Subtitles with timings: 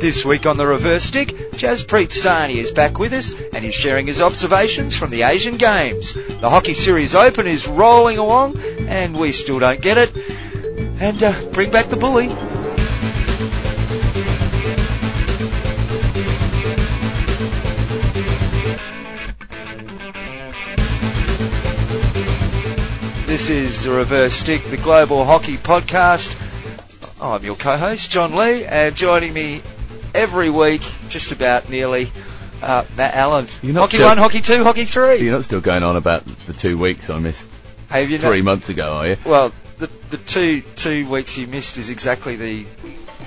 [0.00, 4.06] This week on the reverse stick, Jaspreet Sahni is back with us and he's sharing
[4.06, 6.14] his observations from the Asian Games.
[6.14, 10.16] The Hockey Series Open is rolling along and we still don't get it.
[11.02, 12.28] And uh, bring back the bully.
[23.26, 26.34] This is the Reverse Stick, the Global Hockey Podcast.
[27.20, 29.60] I'm your co-host, John Lee, and joining me
[30.14, 32.10] every week, just about nearly,
[32.62, 33.46] uh, Matt Allen.
[33.62, 35.16] You're not Hockey still- 1, Hockey 2, Hockey 3.
[35.18, 37.46] You're not still going on about the two weeks I missed
[37.90, 39.16] Have you three not- months ago, are you?
[39.24, 42.66] Well, the, the two, two weeks you missed is exactly the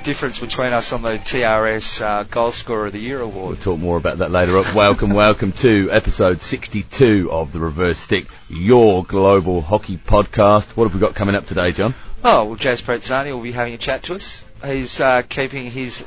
[0.03, 3.47] difference between us on the TRS uh, Goal Scorer of the Year award.
[3.49, 4.73] We'll talk more about that later on.
[4.75, 10.75] welcome, welcome to episode 62 of the Reverse Stick, your global hockey podcast.
[10.75, 11.93] What have we got coming up today, John?
[12.25, 14.45] Oh, well, Jaspreet Sahni will be having a chat to us.
[14.63, 16.05] He's uh, keeping his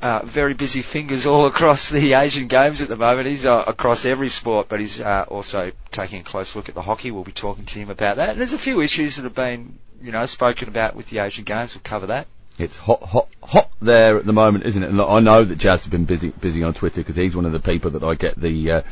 [0.00, 3.26] uh, very busy fingers all across the Asian Games at the moment.
[3.26, 6.82] He's uh, across every sport, but he's uh, also taking a close look at the
[6.82, 7.10] hockey.
[7.10, 8.30] We'll be talking to him about that.
[8.30, 11.42] And there's a few issues that have been, you know, spoken about with the Asian
[11.42, 11.74] Games.
[11.74, 12.28] We'll cover that.
[12.58, 14.90] It's hot, hot, hot there at the moment, isn't it?
[14.90, 17.52] And I know that Jazz has been busy, busy on Twitter because he's one of
[17.52, 18.82] the people that I get the uh,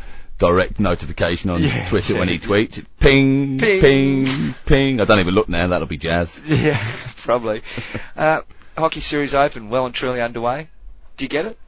[0.40, 1.88] direct notification on Yeah.
[1.88, 2.84] Twitter when he tweets.
[2.98, 3.80] Ping, Ping.
[3.80, 5.68] ping, ping, I don't even look now.
[5.68, 6.40] That'll be Jazz.
[6.44, 7.62] Yeah, probably.
[8.16, 8.40] Uh,
[8.76, 10.68] Hockey Series Open, well and truly underway.
[11.16, 11.58] Do you get it?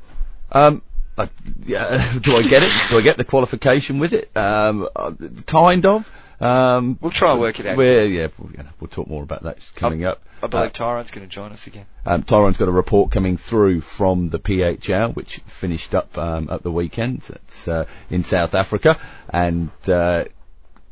[0.51, 0.83] Um,
[1.17, 1.27] uh,
[1.67, 2.73] yeah, do I get it?
[2.91, 4.35] Do I get the qualification with it?
[4.37, 5.13] Um, uh,
[5.47, 6.11] kind of.
[6.43, 7.79] Um, We'll try and work it out.
[7.79, 10.23] Yeah, we'll, you know, we'll talk more about that coming up.
[10.43, 11.87] I believe Uh, Tyron's going to join us again.
[12.05, 16.63] um, Tyron's got a report coming through from the PHL, which finished up um, at
[16.65, 17.23] the weekend.
[17.31, 18.99] It's uh, in South Africa,
[19.29, 20.25] and uh,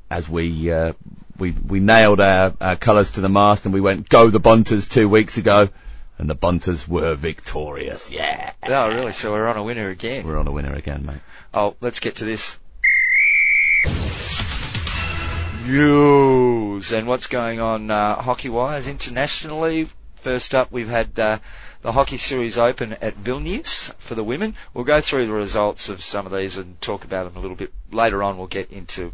[0.08, 0.92] as we uh,
[1.36, 4.86] we we nailed our, our colours to the mast, and we went go the Bunters
[4.88, 5.68] two weeks ago,
[6.18, 8.08] and the Bunters were victorious.
[8.08, 9.10] Yeah, Oh, really?
[9.12, 10.24] So we're on a winner again.
[10.24, 11.20] we're on a winner again, mate.
[11.52, 12.56] Oh, let's get to this.
[15.70, 19.88] News and what's going on uh, hockey-wise internationally.
[20.16, 21.38] First up, we've had uh,
[21.82, 24.56] the Hockey Series Open at Vilnius for the women.
[24.74, 27.56] We'll go through the results of some of these and talk about them a little
[27.56, 28.36] bit later on.
[28.36, 29.12] We'll get into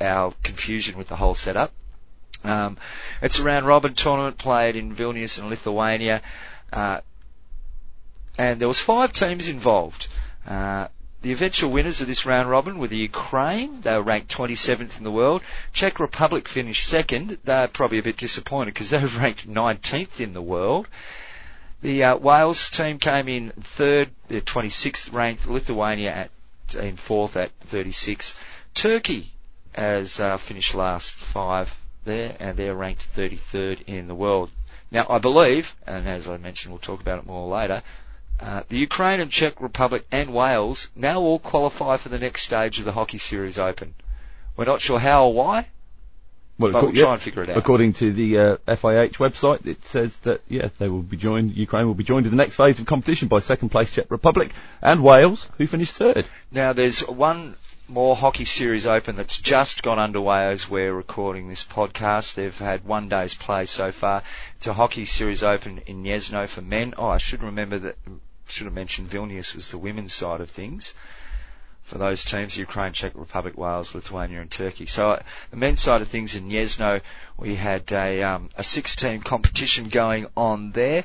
[0.00, 1.72] our confusion with the whole setup.
[2.44, 2.78] Um,
[3.20, 6.22] it's a round robin tournament played in Vilnius in Lithuania,
[6.72, 7.00] uh,
[8.38, 10.06] and there was five teams involved.
[10.46, 10.88] Uh,
[11.22, 13.80] the eventual winners of this round robin were the Ukraine.
[13.80, 15.42] They were ranked 27th in the world.
[15.72, 17.38] Czech Republic finished second.
[17.44, 20.88] They're probably a bit disappointed because they were ranked 19th in the world.
[21.80, 24.10] The uh, Wales team came in third.
[24.28, 25.46] They're 26th ranked.
[25.46, 26.30] Lithuania at
[26.74, 28.34] in fourth at 36.
[28.74, 29.32] Turkey
[29.72, 31.72] has uh, finished last five
[32.04, 34.50] there, and they're ranked 33rd in the world.
[34.90, 37.82] Now, I believe, and as I mentioned, we'll talk about it more later,
[38.40, 42.78] uh, the Ukraine and Czech Republic and Wales now all qualify for the next stage
[42.78, 43.94] of the Hockey Series Open.
[44.56, 45.68] We're not sure how or why,
[46.58, 47.56] Well, but we'll yeah, try and figure it out.
[47.56, 51.56] According to the uh, FIH website, it says that yeah, they will be joined.
[51.56, 54.52] Ukraine will be joined in the next phase of competition by second place Czech Republic
[54.82, 56.26] and Wales, who finished third.
[56.50, 57.56] Now, there's one
[57.88, 62.34] more Hockey Series Open that's just gone underway as we're recording this podcast.
[62.34, 64.22] They've had one day's play so far.
[64.56, 66.94] It's a Hockey Series Open in Gniezno for men.
[66.98, 67.96] Oh, I should remember that,
[68.48, 70.94] should have mentioned Vilnius was the women's side of things.
[71.82, 74.84] For those teams, Ukraine, Czech Republic, Wales, Lithuania and Turkey.
[74.84, 77.00] So uh, the men's side of things in Gniezno,
[77.38, 81.04] we had a, um, a six-team competition going on there.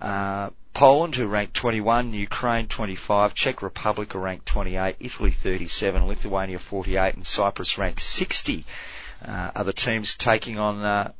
[0.00, 7.14] Uh, Poland, who ranked 21, Ukraine 25, Czech Republic ranked 28, Italy 37, Lithuania 48,
[7.14, 8.64] and Cyprus ranked 60.
[9.22, 11.12] Uh, the teams taking on uh,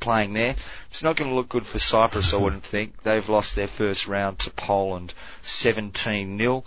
[0.00, 0.56] playing there?
[0.88, 3.02] It's not going to look good for Cyprus, I wouldn't think.
[3.02, 6.64] They've lost their first round to Poland 17 0.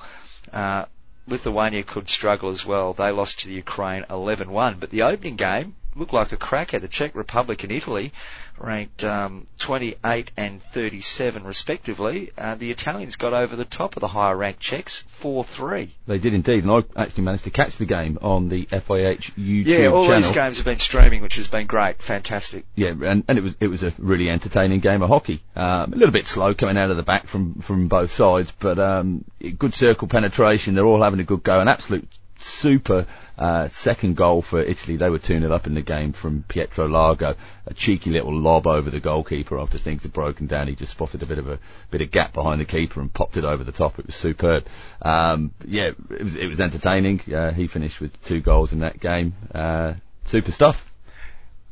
[0.52, 0.86] Uh,
[1.28, 2.94] Lithuania could struggle as well.
[2.94, 6.80] They lost to the Ukraine 11-1, but the opening game looked like a cracker.
[6.80, 8.12] The Czech Republic and Italy
[8.60, 12.32] ranked um, 28 and 37 respectively.
[12.38, 15.90] Uh, the Italians got over the top of the higher ranked Czechs 4-3.
[16.08, 19.66] They did indeed, and I actually managed to catch the game on the FIH YouTube
[19.66, 20.22] Yeah, all channel.
[20.22, 22.66] these games have been streaming, which has been great, fantastic.
[22.76, 25.42] Yeah, and, and it was it was a really entertaining game of hockey.
[25.56, 28.80] Um, a little bit slow coming out of the back from from both sides, but
[28.80, 29.24] um,
[29.58, 30.74] good circle penetration.
[30.76, 31.60] They're all having a good go.
[31.60, 32.08] An absolute
[32.40, 33.06] super
[33.38, 34.98] uh, second goal for Italy.
[34.98, 37.36] They were 2 0 up in the game from Pietro Largo.
[37.66, 40.68] A cheeky little lob over the goalkeeper after things had broken down.
[40.68, 41.60] He just spotted a bit of a
[41.92, 44.00] bit of gap behind the keeper and popped it over the top.
[44.00, 44.66] It was superb.
[45.02, 47.22] Um, yeah, it was it was entertaining.
[47.34, 49.34] Uh, he finished with two goals in that game.
[49.54, 49.94] Uh,
[50.26, 50.84] super stuff.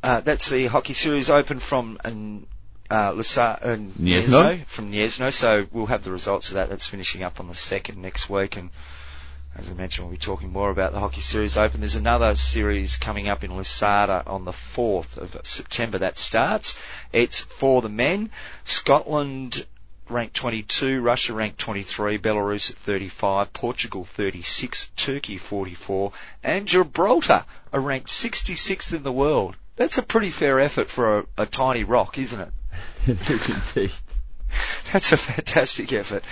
[0.04, 2.46] Uh, that's the Hockey Series Open from um,
[2.92, 4.64] uh, Lisa, uh, Gniezno.
[4.68, 5.34] from Gniezno.
[5.34, 6.70] So we'll have the results of that.
[6.70, 8.70] That's finishing up on the second next week, and
[9.58, 11.80] as I mentioned, we'll be talking more about the Hockey Series Open.
[11.80, 16.76] There's another series coming up in Lousada on the 4th of September that starts.
[17.14, 18.32] It's for the men.
[18.66, 19.66] Scotland
[20.10, 26.12] ranked 22, Russia ranked 23, Belarus at 35, Portugal 36, Turkey 44,
[26.44, 29.56] and Gibraltar are ranked 66th in the world.
[29.78, 32.52] That's a pretty fair effort for a, a tiny rock, isn't it?
[33.08, 33.94] it is indeed.
[34.92, 36.24] That's a fantastic effort.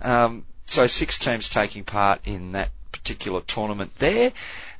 [0.00, 4.32] Um, so six teams taking part in that particular tournament there.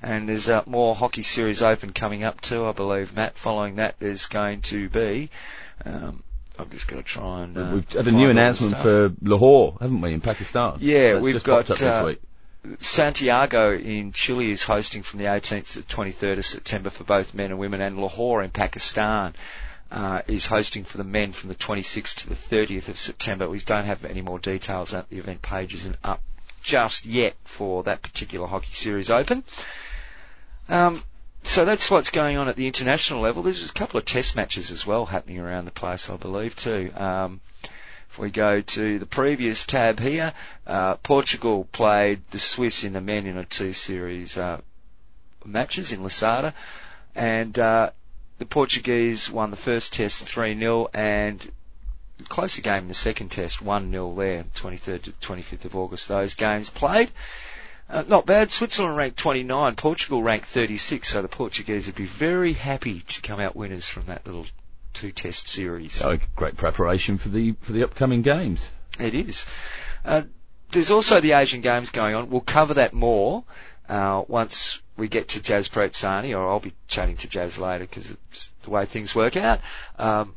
[0.03, 3.37] And there's uh, more Hockey Series Open coming up too, I believe, Matt.
[3.37, 5.31] Following that, there's going to be.
[5.85, 6.25] Um,
[6.59, 7.57] I'm just going to try and.
[7.57, 10.79] Uh, We've had a new announcement for Lahore, haven't we, in Pakistan?
[10.81, 12.21] Yeah, That's we've just got uh, this week.
[12.79, 17.51] Santiago in Chile is hosting from the 18th to 23rd of September for both men
[17.51, 19.35] and women, and Lahore in Pakistan
[19.93, 23.49] uh, is hosting for the men from the 26th to the 30th of September.
[23.49, 24.95] We don't have any more details.
[24.95, 26.23] At the event page isn't up
[26.63, 29.45] just yet for that particular Hockey Series Open.
[30.69, 31.03] Um,
[31.43, 33.43] so that's what's going on at the international level.
[33.43, 36.91] There's a couple of test matches as well happening around the place, I believe, too.
[36.95, 37.41] Um,
[38.11, 40.33] if we go to the previous tab here,
[40.67, 44.61] uh, Portugal played the Swiss in the men in a two series uh,
[45.45, 46.55] matches in Lousada,
[47.15, 47.91] and uh,
[48.43, 51.53] the Portuguese won the first test 3 0 and
[52.29, 56.09] closer game in the second test 1 0 there, 23rd to 25th of August.
[56.09, 57.13] Those games played.
[57.89, 58.51] Uh, not bad.
[58.51, 63.39] Switzerland ranked 29, Portugal ranked 36, so the Portuguese would be very happy to come
[63.39, 64.47] out winners from that little
[64.93, 65.93] two test series.
[65.93, 68.69] So great preparation for the for the upcoming games.
[68.99, 69.47] It is.
[70.05, 70.23] Uh,
[70.73, 72.29] there's also the Asian Games going on.
[72.29, 73.45] We'll cover that more
[73.89, 78.17] uh, once we get to Jaspreet Sahni, or I'll be chatting to Jazz later because
[78.31, 79.61] just the way things work out.
[79.99, 80.37] Um,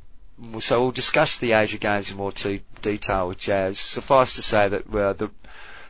[0.60, 3.80] so we'll discuss the Asia Games in more t- detail with Jazz.
[3.80, 5.32] Suffice to say that uh, the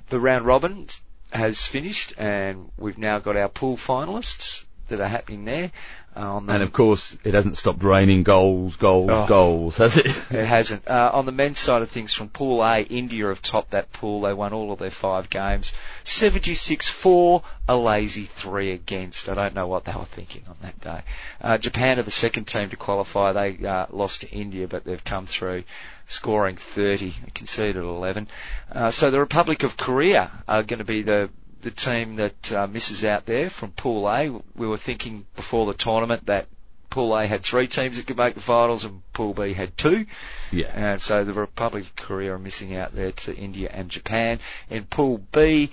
[0.09, 0.87] the round robin
[1.31, 5.71] has finished, and we've now got our pool finalists that are happening there.
[6.15, 9.25] Uh, on the And of course, it hasn't stopped raining goals, goals, Oh.
[9.27, 10.06] goals, has it?
[10.31, 10.88] It hasn't.
[10.88, 14.21] Uh, on the men's side of things, from Pool A, India have topped that pool.
[14.21, 15.73] They won all of their five games.
[16.06, 19.27] 76-4, a lazy three against.
[19.27, 21.01] I don't know what they were thinking on that day.
[21.41, 23.33] Uh, Japan are the second team to qualify.
[23.33, 25.63] They uh, lost to India, but they've come through
[26.07, 27.09] scoring 30.
[27.09, 28.27] They conceded 11.
[28.71, 31.29] Uh, so the Republic of Korea are going to be the
[31.65, 34.29] the team that uh, misses out there from Pool A.
[34.56, 36.45] We were thinking before the tournament that
[36.91, 40.06] Pool A had three teams that could make the finals and Pool B had two.
[40.51, 40.67] yeah.
[40.67, 44.39] And so the Republic of Korea are missing out there to India and Japan.
[44.69, 45.71] In Pool B,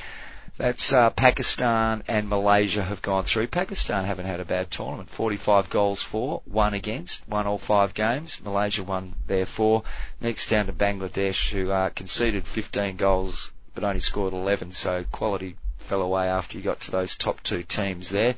[0.56, 3.48] that's uh, Pakistan and Malaysia have gone through.
[3.48, 5.10] Pakistan haven't had a bad tournament.
[5.10, 8.38] 45 goals for, one against, won all five games.
[8.42, 9.82] Malaysia won their four.
[10.22, 14.72] Next down to Bangladesh, who uh, conceded 15 goals but only scored 11.
[14.72, 15.56] So quality
[15.92, 18.34] fell away after you got to those top two teams there.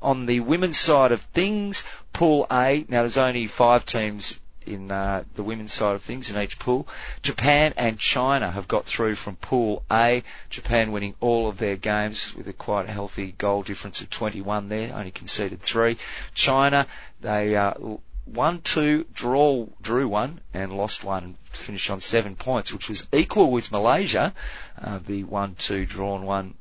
[0.00, 1.82] On the women's side of things,
[2.14, 2.86] Pool A.
[2.88, 6.88] Now there's only five teams in uh, the women's side of things in each pool.
[7.20, 10.22] Japan and China have got through from Pool A.
[10.48, 14.94] Japan winning all of their games with a quite healthy goal difference of 21 there,
[14.94, 15.98] only conceded three.
[16.32, 16.86] China,
[17.20, 17.74] they uh,
[18.26, 23.50] won two, draw, drew one, and lost one, finished on seven points, which was equal
[23.50, 24.34] with Malaysia,
[24.80, 26.54] uh, the one, two, drawn one,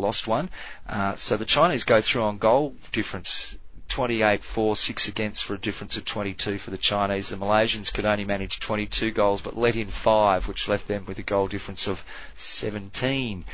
[0.00, 0.50] lost one.
[0.88, 3.56] Uh, so the Chinese go through on goal difference
[3.88, 7.28] 28 4 6 against for a difference of 22 for the Chinese.
[7.28, 11.18] The Malaysians could only manage 22 goals but let in 5 which left them with
[11.18, 12.02] a goal difference of
[12.34, 13.44] 17.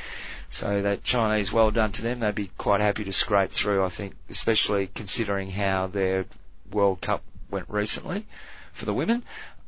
[0.49, 2.21] So that Chinese, well done to them.
[2.21, 6.26] They'd be quite happy to scrape through, I think, especially considering how their
[6.71, 8.26] World Cup went recently
[8.73, 9.25] for the women.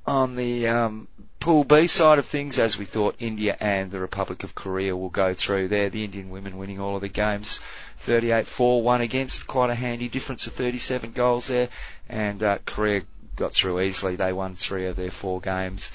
[0.06, 1.08] On the um,
[1.40, 5.08] Pool B side of things, as we thought, India and the Republic of Korea will
[5.08, 5.88] go through there.
[5.88, 7.60] The Indian women winning all of the games,
[8.04, 11.68] 38-4, one against, quite a handy difference of 37 goals there.
[12.08, 13.02] And uh, Korea
[13.36, 14.16] got through easily.
[14.16, 15.90] They won three of their four games,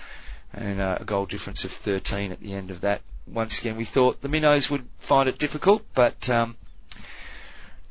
[0.54, 3.02] and uh, a goal difference of 13 at the end of that.
[3.28, 6.58] Once again, we thought the minnows would find it difficult, but um,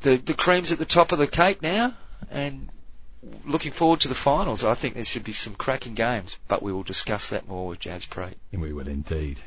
[0.02, 1.94] the the cream's at the top of the cake now,
[2.30, 2.68] and
[3.44, 4.64] looking forward to the finals.
[4.64, 7.80] I think there should be some cracking games, but we will discuss that more with
[7.80, 8.34] Jaspreet.
[8.52, 9.38] And we will indeed.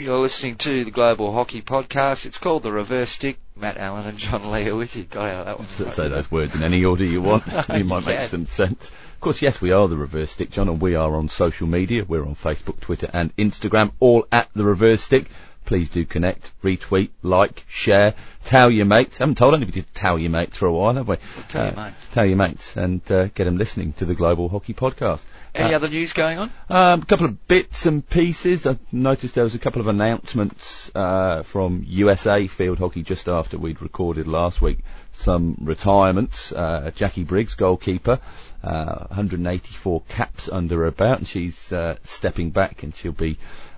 [0.00, 2.24] You're listening to the Global Hockey Podcast.
[2.24, 3.38] It's called The Reverse Stick.
[3.56, 5.02] Matt Allen and John Lee are with you.
[5.14, 5.66] Out that one.
[5.66, 7.44] Say those words in any order you want.
[7.74, 8.88] you might make some sense.
[8.88, 12.04] Of course, yes, we are the Reverse Stick, John, and we are on social media.
[12.06, 15.26] We're on Facebook, Twitter, and Instagram, all at the Reverse Stick.
[15.68, 19.20] Please do connect, retweet, like, share, tell your mates.
[19.20, 21.16] I haven't told anybody to tell your mates for a while, have we?
[21.16, 22.08] Well, tell your mates.
[22.12, 25.20] Tell your mates and uh, get them listening to the Global Hockey Podcast.
[25.54, 26.50] Any Uh, other news going on?
[26.70, 28.66] um, a couple of bits and pieces.
[28.66, 33.58] I noticed there was a couple of announcements uh, from USA Field Hockey just after
[33.58, 34.78] we'd recorded last week.
[35.12, 36.50] Some retirements.
[36.50, 38.20] Uh, Jackie Briggs, goalkeeper,
[38.64, 43.36] uh, 184 caps under her belt, and she's uh, stepping back, and she'll be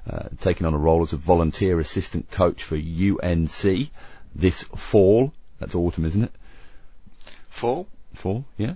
[0.08, 3.88] uh, taking on a role as a volunteer assistant coach for UNC
[4.34, 5.32] this fall.
[5.58, 6.32] That's autumn, isn't it?
[7.50, 7.86] Fall?
[8.14, 8.74] Fall, yeah.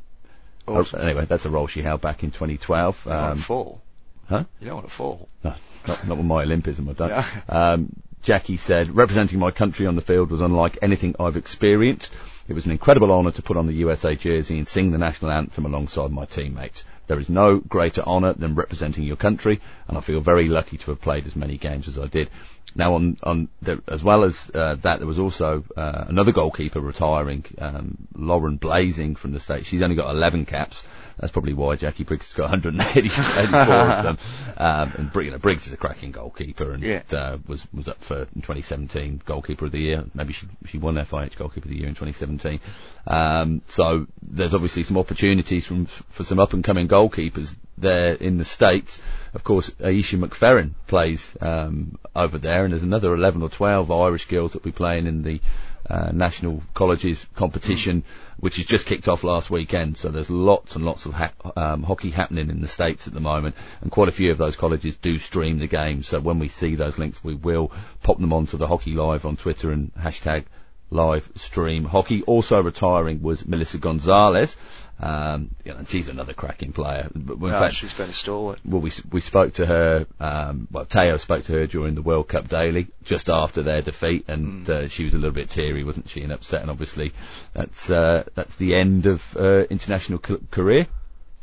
[0.67, 3.05] Oh, anyway, that's a role she held back in 2012.
[3.07, 3.83] you don't want Um, fall?
[4.29, 4.45] huh?
[4.61, 5.29] You don't want to fall.
[5.43, 5.55] No,
[5.87, 7.09] not, not with my Olympism, I don't.
[7.11, 7.25] No.
[7.49, 7.89] Um,
[8.23, 12.11] Jackie said, representing my country on the field was unlike anything I've experienced.
[12.49, 15.31] It was an incredible honour to put on the USA jersey and sing the national
[15.31, 16.85] anthem alongside my teammates.
[17.07, 20.91] There is no greater honour than representing your country, and I feel very lucky to
[20.91, 22.31] have played as many games as I did.
[22.75, 26.81] Now, on, on the, as well as uh, that, there was also uh, another goalkeeper
[26.81, 29.69] retiring, um, Lauren Blazing from the States.
[29.69, 30.83] She's only got 11 caps.
[31.19, 34.19] That's probably why Jackie Briggs has got 184 of them.
[34.57, 37.03] Um, and you know, Briggs is a cracking goalkeeper and Yeah.
[37.13, 40.05] uh, was was up for 2017 goalkeeper of the year.
[40.15, 42.61] Maybe she she won FIH goalkeeper of the year in 2017.
[43.07, 48.39] Um, so there's obviously some opportunities from for some up and coming goalkeepers there in
[48.39, 49.01] the states.
[49.35, 54.27] Of course, Ayeisha McFerran plays um, over there, and there's another 11 or 12 Irish
[54.27, 55.41] girls that will be playing in the
[55.89, 58.05] uh, national colleges competition,
[58.39, 59.97] which has just kicked off last weekend.
[59.97, 63.21] So there's lots and lots of ha- um, hockey happening in the states at the
[63.21, 66.09] moment, and quite a few of those colleges do stream the games.
[66.09, 67.73] So when we see those links, we will
[68.03, 70.45] pop them onto the Hockey Live on Twitter and hashtag
[70.91, 72.23] live stream hockey.
[72.23, 74.57] Also retiring was Melissa Gonzalez.
[75.01, 77.09] Um, you know, she's another cracking player.
[77.15, 78.61] But in No, fact, she's been a stalwart.
[78.65, 80.07] well, we we spoke to her.
[80.21, 84.25] Um, well, Teo spoke to her during the World Cup daily, just after their defeat,
[84.29, 86.63] and uh, she was a little bit teary, wasn't she, and upset.
[86.63, 87.13] And obviously,
[87.55, 90.87] that's uh, that's the end of uh, international c- career.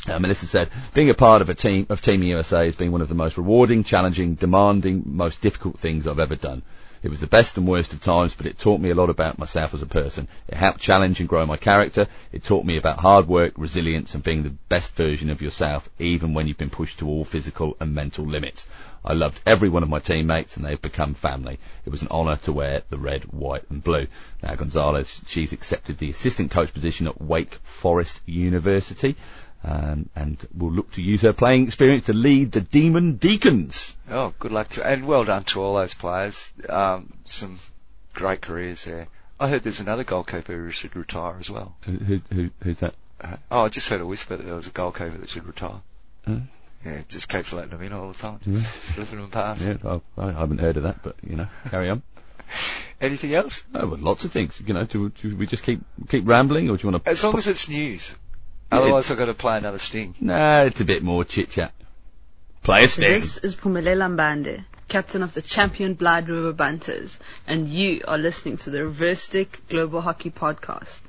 [0.07, 3.01] Uh, Melissa said, being a part of a team of Team USA has been one
[3.01, 6.63] of the most rewarding, challenging, demanding, most difficult things I've ever done.
[7.03, 9.39] It was the best and worst of times, but it taught me a lot about
[9.39, 10.27] myself as a person.
[10.47, 12.07] It helped challenge and grow my character.
[12.31, 16.35] It taught me about hard work, resilience, and being the best version of yourself, even
[16.35, 18.67] when you've been pushed to all physical and mental limits.
[19.03, 21.57] I loved every one of my teammates, and they've become family.
[21.85, 24.05] It was an honour to wear the red, white, and blue.
[24.43, 29.15] Now, Gonzalez, she's accepted the assistant coach position at Wake Forest University.
[29.63, 33.95] Um, and will look to use her playing experience to lead the Demon Deacons.
[34.09, 36.51] Oh, good luck to and well done to all those players.
[36.67, 37.59] Um, some
[38.13, 39.07] great careers there.
[39.39, 41.75] I heard there's another goalkeeper who should retire as well.
[41.85, 42.95] Who, who, who, who's that?
[43.51, 45.81] Oh, I just heard a whisper that there was a goalkeeper that should retire.
[46.25, 46.37] Uh,
[46.83, 49.61] Yeah, just keeps letting them in all the time, just slipping them past.
[49.61, 52.01] yeah, I, I haven't heard of that, but you know, carry on.
[53.01, 53.63] Anything else?
[53.75, 54.59] Oh, well, lots of things.
[54.65, 57.09] You know, do, do we just keep keep rambling, or do you want to?
[57.11, 58.15] As long as it's news.
[58.71, 60.15] Yeah, Otherwise, I've got to play another sting.
[60.21, 61.73] No, it's a bit more chit chat.
[62.63, 63.11] Play a sting.
[63.11, 68.55] This is Phumelela Mbande, captain of the champion Blyde River Bunters, and you are listening
[68.57, 71.01] to the Reverse Stick Global Hockey Podcast.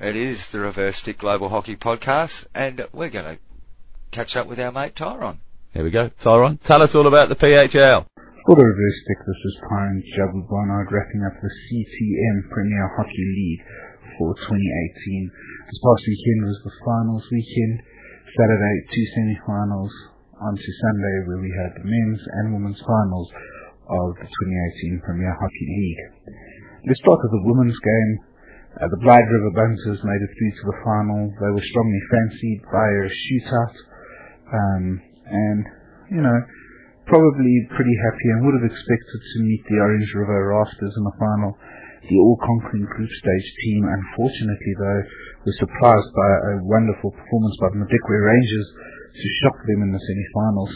[0.00, 3.38] It is the Reverse Stick Global Hockey Podcast, and we're going to
[4.10, 5.36] catch up with our mate Tyron.
[5.74, 6.08] Here we go.
[6.08, 8.06] Tyron, tell us all about the PHL.
[8.42, 9.54] For the reverse stick, this is
[10.18, 13.62] Jabu Barnard wrapping up the CTM Premier Hockey League
[14.18, 15.30] for 2018.
[15.70, 17.86] This past weekend was the finals weekend.
[18.34, 19.94] Saturday, two semi-finals.
[20.42, 23.30] On to Sunday, where we had the men's and women's finals
[23.86, 26.02] of the 2018 Premier Hockey League.
[26.90, 28.12] Let's start with the women's game.
[28.74, 31.30] Uh, the Blyde River Bunters made it through to the final.
[31.30, 33.76] They were strongly fancied by a shootout.
[34.50, 34.84] Um,
[35.30, 35.62] and,
[36.10, 36.38] you know,
[37.06, 41.16] probably pretty happy and would have expected to meet the Orange River Rafters in the
[41.18, 41.52] final.
[42.02, 45.02] The all-conquering group stage team, unfortunately though,
[45.46, 48.68] was surprised by a wonderful performance by the Madikwe Rangers
[49.14, 50.72] to shock them in the semi-finals.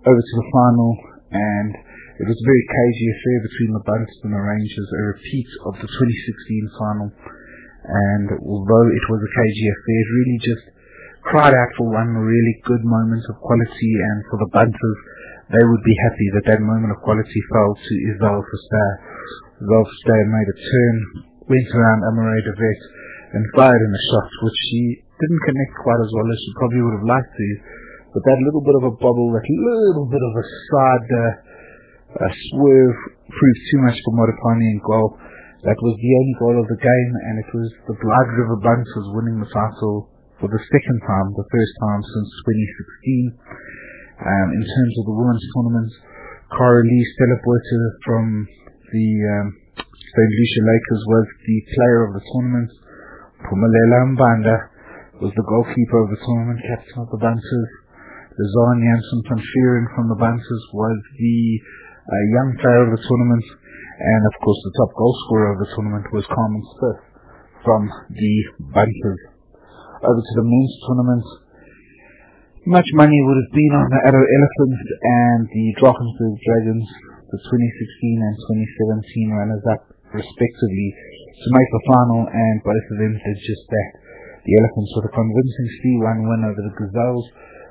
[0.00, 0.90] Over to the final,
[1.28, 1.72] and
[2.20, 5.74] it was a very cagey affair between the Bunters and the Rangers, a repeat of
[5.76, 7.08] the 2016 final.
[7.80, 10.64] And although it was a cagey affair, it really just
[11.20, 15.00] cried out for one really good moment of quality, and for the Bunters,
[15.50, 18.90] they would be happy that that moment of quality fell to Isabel Foster.
[19.58, 20.96] Isabel Foster made a turn,
[21.50, 22.54] went around Amaray de
[23.34, 26.82] and fired in a shot which she didn't connect quite as well as she probably
[26.86, 27.48] would have liked to.
[28.14, 32.98] But that little bit of a bubble, that little bit of a side uh, swerve
[33.30, 35.18] proved too much for Modipani and goal.
[35.66, 39.06] That was the only goal of the game, and it was the Blyde River Bunters
[39.18, 42.30] winning the title for the second time, the first time since
[43.34, 43.79] 2016.
[44.20, 45.90] Um, in terms of the women's tournament,
[46.52, 47.40] Cara Lee Stella
[48.04, 48.44] from
[48.92, 49.46] the um,
[49.80, 50.32] St.
[50.36, 52.70] Lucia Lakers was the player of the tournament.
[53.48, 54.56] Phumelela Mbande
[55.24, 57.70] was the goalkeeper of the tournament, captain of the Bunters.
[58.36, 61.40] Lazan Janssen from Vieren from the Bunters was the
[62.04, 63.46] uh, young player of the tournament.
[64.00, 67.00] And of course the top goal scorer of the tournament was Carmen Smith
[67.64, 68.34] from the
[68.68, 69.22] Bunters.
[70.04, 71.24] Over to the men's tournament.
[72.68, 76.84] Much money would have been on the Addo Elephants and the Drakensberg Dragons,
[77.32, 77.56] the 2016
[78.20, 78.36] and
[79.00, 80.88] 2017 runners-up respectively,
[81.40, 83.90] to make the final and both of them did just that.
[84.44, 85.68] The Elephants with a convincing
[86.04, 87.26] 3-1 win over the Gazelles,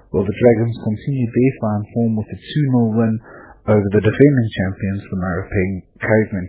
[0.09, 3.13] while the Dragons continued their fine form with a 2-0 win
[3.69, 6.47] over the defending champions, the Maropeng Cavemen.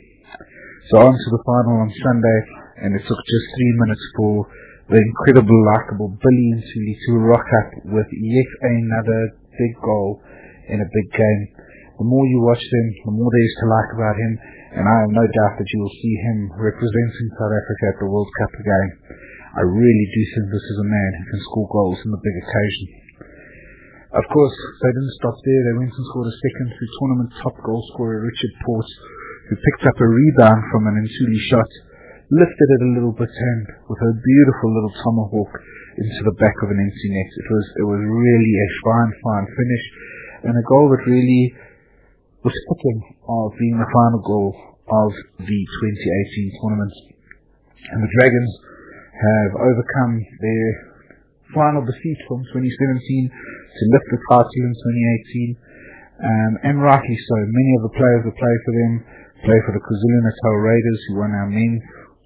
[0.89, 2.41] So on to the final on Sunday,
[2.89, 4.49] and it took just three minutes for
[4.91, 10.19] the incredible, likable Billy Ntuli to rock up with yet another big goal
[10.67, 11.43] in a big game.
[11.95, 14.33] The more you watch him, the more there is to like about him,
[14.75, 18.11] and I have no doubt that you will see him representing South Africa at the
[18.11, 18.89] World Cup again.
[19.55, 22.37] I really do think this is a man who can score goals on the big
[22.43, 22.87] occasion.
[24.11, 25.63] Of course, they didn't stop there.
[25.71, 28.91] They went and scored a second through tournament top goal scorer Richard Pautz,
[29.47, 31.71] who picked up a rebound from an Ntuli shot,
[32.31, 35.51] lifted it a little bit and with her beautiful little tomahawk
[35.99, 37.31] into the back of an empty net.
[37.35, 39.85] It was it was really a fine, fine finish
[40.47, 41.45] and a goal that really
[42.47, 44.51] was fitting of being the final goal
[44.87, 45.11] of
[45.43, 46.95] the 2018 tournament.
[47.91, 48.53] And the Dragons
[49.11, 50.67] have overcome their
[51.53, 54.75] final defeat from 2017 to lift the title in
[55.51, 55.59] 2018.
[56.21, 57.37] Um, and rightly so.
[57.43, 58.93] Many of the players that play for them
[59.41, 61.81] play for the KwaZulu-Natal Raiders, who won our men's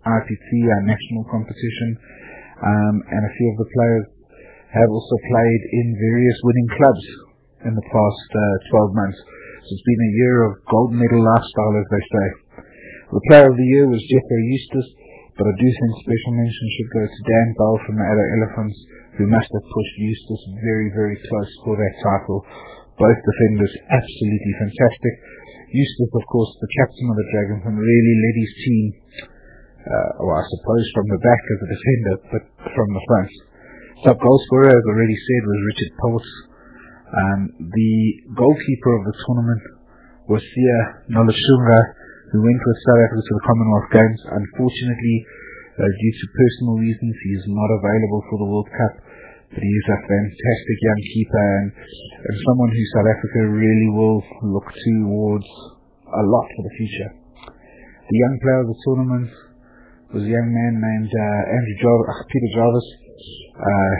[0.04, 1.96] IPT, our national competition.
[2.60, 4.04] Um, and a few of the players
[4.72, 7.04] have also played in various winning clubs
[7.64, 9.20] in the past uh, 12 months.
[9.64, 12.26] So it's been a year of gold medal lifestyle, as they say.
[13.14, 14.90] The player of the year was Jethro Eustace,
[15.38, 18.78] but I do think special mention should go to Dan Bell from the Addo Elephants,
[19.16, 22.42] who must have pushed Eustace very, very close for that title.
[22.98, 25.14] Both defenders absolutely fantastic.
[25.74, 28.84] Eustace, of course, the captain of the Dragons, and really led his team,
[29.84, 33.32] uh, well, I suppose from the back as a defender, but from the front.
[34.08, 36.28] Top goal scorer, as already said, was Richard Pautz.
[37.04, 37.94] Um, the
[38.32, 39.62] goalkeeper of the tournament
[40.28, 40.80] was Siya
[41.12, 41.80] Nolutshungu,
[42.32, 44.20] who went with South Africa to the Commonwealth Games.
[44.32, 45.16] Unfortunately,
[45.76, 48.94] uh, due to personal reasons, he is not available for the World Cup.
[49.52, 51.68] But he is a fantastic young keeper and,
[52.24, 54.20] and someone who South Africa really will
[54.50, 55.48] look towards
[56.08, 57.10] a lot for the future.
[58.04, 59.28] The young player of the tournament
[60.14, 62.88] was a young man named uh, Andrew Jarvis, uh, Peter Jarvis.
[63.58, 63.94] Uh,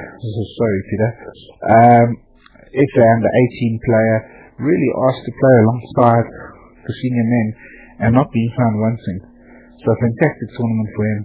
[0.62, 1.10] sorry, Peter.
[1.66, 2.08] Um,
[2.70, 4.16] it's an under 18 player,
[4.62, 6.26] really asked to play alongside
[6.86, 7.48] the senior men
[8.06, 9.18] and not being found wanting.
[9.82, 11.20] So a fantastic tournament for him.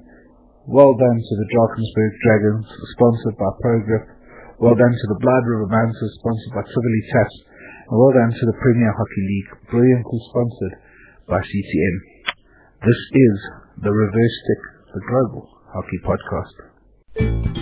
[0.73, 2.65] Well done to the Drakensberg Dragons,
[2.97, 4.05] sponsored by ProGrip.
[4.57, 7.37] Well done to the Blyde River Bouncers, sponsored by Tivoli Taps.
[7.89, 10.75] And well done to the Premier Hockey League, brilliantly sponsored
[11.29, 11.95] by CTM.
[12.81, 13.37] This is
[13.85, 17.59] the Reverse Stick, the Global Hockey Podcast.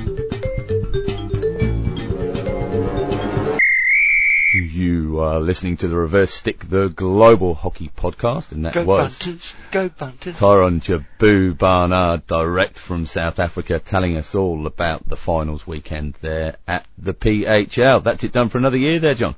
[4.54, 9.20] You are listening to the Reverse Stick, the global hockey podcast, and that Go was
[9.20, 10.40] Bunters, go Bunters.
[10.40, 16.56] Tyron Jabu Barnard, direct from South Africa, telling us all about the finals weekend there
[16.66, 18.04] at the PHL.
[18.04, 19.36] That's it done for another year there, John.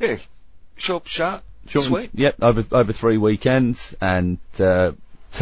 [0.00, 0.18] Yeah,
[0.76, 2.10] short, sharp, Short sweet.
[2.14, 4.92] Yep, over over three weekends and uh,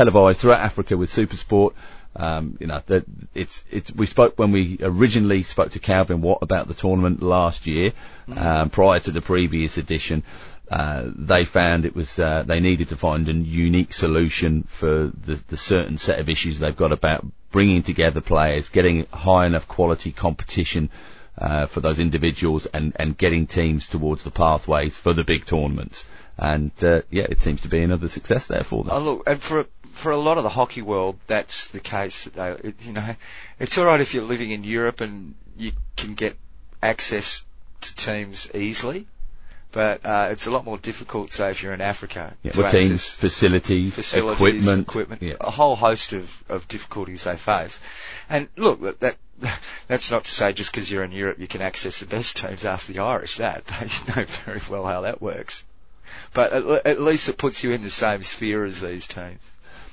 [0.00, 1.74] televised throughout Africa with SuperSport.
[2.16, 3.92] Um, you know, that it's it's.
[3.92, 7.92] We spoke when we originally spoke to Calvin Watt about the tournament last year,
[8.34, 10.24] um, prior to the previous edition.
[10.70, 15.42] Uh, they found it was uh, they needed to find a unique solution for the,
[15.48, 20.12] the certain set of issues they've got about bringing together players, getting high enough quality
[20.12, 20.88] competition
[21.38, 26.06] uh, for those individuals, and, and getting teams towards the pathways for the big tournaments.
[26.40, 28.92] And uh, yeah, it seems to be another success there for them.
[28.94, 32.24] Oh, look, and for for a lot of the hockey world, that's the case.
[32.24, 33.14] That they, it, you know,
[33.59, 36.37] it's all right if you're living in Europe and you can get
[36.83, 37.44] access
[37.83, 39.07] to teams easily,
[39.70, 43.07] but uh, it's a lot more difficult, say, if you're in Africa Yeah, what teams,
[43.07, 45.35] facilities, facilities, equipment, equipment, Yeah.
[45.40, 47.79] a whole host of, of difficulties they face.
[48.31, 49.16] And look, that, that
[49.88, 52.64] that's not to say just because you're in Europe you can access the best teams.
[52.64, 53.87] Ask the Irish that they
[54.22, 55.64] know very well how that works.
[56.34, 59.40] But at, at least it puts you in the same sphere as these teams.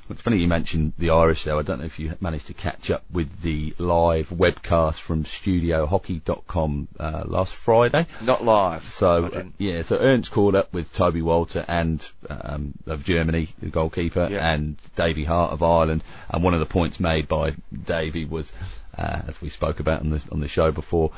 [0.10, 1.60] It's funny you mentioned the Irish though.
[1.60, 6.88] I don't know if you managed to catch up with the live webcast from studiohockey.com
[7.00, 8.08] uh, last Friday.
[8.22, 8.84] Not live.
[8.94, 13.68] So uh, yeah, so Ernst called up with Toby Walter and um, of Germany, the
[13.68, 14.50] goalkeeper, Yeah.
[14.54, 16.04] and Davy Harte of Ireland.
[16.30, 18.54] And one of the points made by Davy was,
[18.98, 21.12] uh, as we spoke about on the on the show before,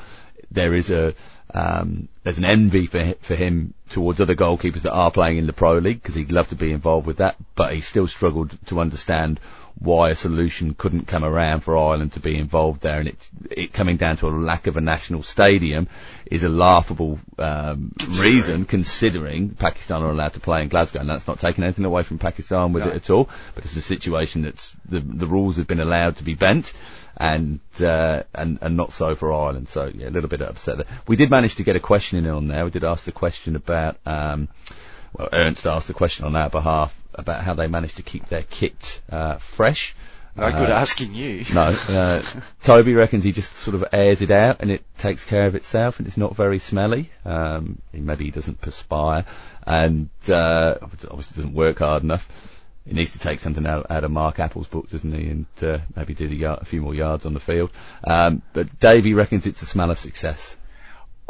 [0.50, 1.14] there is a
[1.54, 5.52] um, there's an envy for for him towards other goalkeepers that are playing in the
[5.52, 8.80] pro league because he'd love to be involved with that, but he still struggled to
[8.80, 9.40] understand
[9.78, 13.16] why a solution couldn't come around for Ireland to be involved there, and it
[13.50, 15.88] it coming down to a lack of a national stadium
[16.26, 21.26] is a laughable um, reason considering Pakistan are allowed to play in Glasgow, and that's
[21.26, 22.90] not taking anything away from Pakistan with No.
[22.90, 26.24] it at all, but it's a situation that's the the rules have been allowed to
[26.24, 26.74] be bent
[27.16, 29.68] and uh, and and not so for Ireland.
[29.68, 30.86] So yeah, a little bit upset there.
[31.06, 32.64] We did manage to get a question in on there.
[32.64, 34.48] We did ask the question about um,
[35.12, 38.42] well, Ernst asked the question on our behalf about how they managed to keep their
[38.44, 39.94] kit uh, fresh.
[40.36, 41.44] No good Uh, asking you.
[41.52, 42.22] no, uh,
[42.62, 45.98] Toby reckons he just sort of airs it out and it takes care of itself
[45.98, 47.10] and it's not very smelly.
[47.24, 49.24] Um, maybe he doesn't perspire
[49.66, 52.28] and uh, obviously doesn't work hard enough.
[52.86, 55.28] He needs to take something out, out of Mark Apple's book, doesn't he?
[55.28, 57.70] And uh, maybe do the yard, a few more yards on the field.
[58.04, 60.56] Um, but Davey reckons it's a smell of success.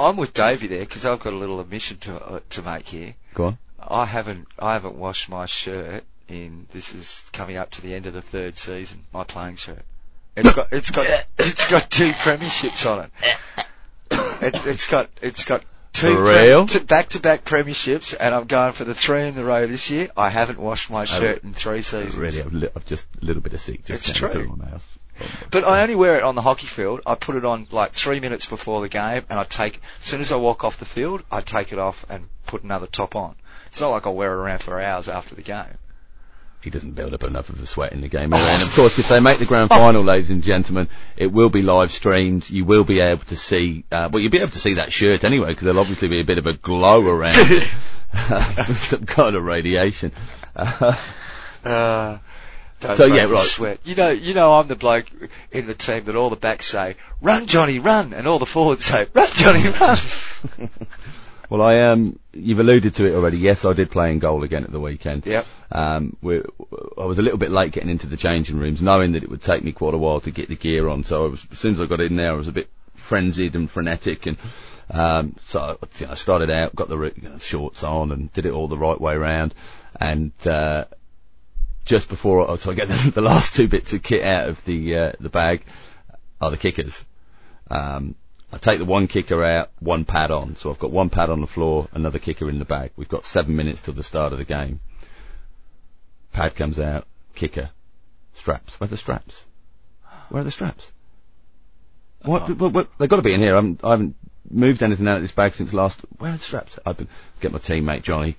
[0.01, 3.15] I'm with Davey there because I've got a little admission to uh, to make here.
[3.35, 3.59] Go on.
[3.79, 8.07] I haven't I haven't washed my shirt in this is coming up to the end
[8.07, 9.05] of the third season.
[9.13, 9.83] My playing shirt.
[10.37, 11.07] It's got it's got
[11.39, 13.37] it's got two premierships on it.
[14.43, 16.67] It's it's got it's got two For real?
[16.87, 20.09] back to back premierships, and I'm going for the three in the row this year.
[20.17, 22.17] I haven't washed my shirt in three seasons.
[22.17, 24.49] Really, I've, li- I've just a little bit of sick just It's true.
[24.49, 24.83] my mouth.
[25.51, 27.01] But I only wear it on the hockey field.
[27.07, 30.21] I put it on like three minutes before the game, and I take as soon
[30.21, 33.37] as I walk off the field, I take it off and put another top on.
[33.67, 35.79] It's not like I wear it around for hours after the game.
[36.61, 38.33] he doesn't build up enough of a sweat in the game.
[38.33, 38.51] anyway.
[38.51, 41.63] And of course, if they make the grand final, ladies and gentlemen, it will be
[41.63, 42.51] live streamed.
[42.51, 45.25] You will be able to see, uh, well, you'll be able to see that shirt
[45.25, 47.69] anyway, because there'll obviously be a bit of a glow around it.
[48.77, 50.13] some kind of radiation.
[51.63, 52.17] Uh,
[52.81, 53.47] don't So, yeah, right.
[53.47, 53.81] Sweat.
[53.85, 55.07] You know, you know, I'm the bloke
[55.53, 58.85] in the team that all the backs say, "Run, Johnny, run," and all the forwards
[58.85, 59.99] say, "Run, Johnny, run."
[61.51, 63.39] well, I um, you've alluded to it already.
[63.39, 65.27] Yes, I did play in goal again at the weekend.
[65.27, 65.47] yep.
[65.71, 66.43] Um, we
[66.99, 69.43] I was a little bit late getting into the changing rooms, knowing that it would
[69.43, 71.05] take me quite a while to get the gear on.
[71.05, 73.57] So I was, as soon as I got in there, I was a bit frenzied
[73.57, 74.39] and frenetic, and
[74.91, 78.11] um, so I, you know, I started out, got the re- you know, shorts on,
[78.13, 79.55] and did it all the right way round,
[80.01, 80.85] and uh,
[81.85, 84.65] just before I, so I get the, the last two bits of kit out of
[84.65, 85.63] the uh, the bag
[86.41, 87.05] are the kickers.
[87.71, 88.15] Um,
[88.53, 90.57] I take the one kicker out, one pad on.
[90.57, 92.91] So I've got one pad on the floor, another kicker in the bag.
[92.97, 94.81] We've got seven minutes till the start of the game.
[96.33, 97.71] Pad comes out, kicker,
[98.35, 98.79] straps.
[98.81, 99.45] Where are the straps?
[100.31, 100.91] Where are the straps?
[102.23, 102.51] What?
[102.51, 103.53] what, what they've got to be in here.
[103.53, 104.17] I haven't, I haven't
[104.49, 106.01] moved anything out of this bag since last.
[106.19, 106.79] Where are the straps?
[106.85, 107.09] I've been
[107.41, 108.37] get my teammate Johnny.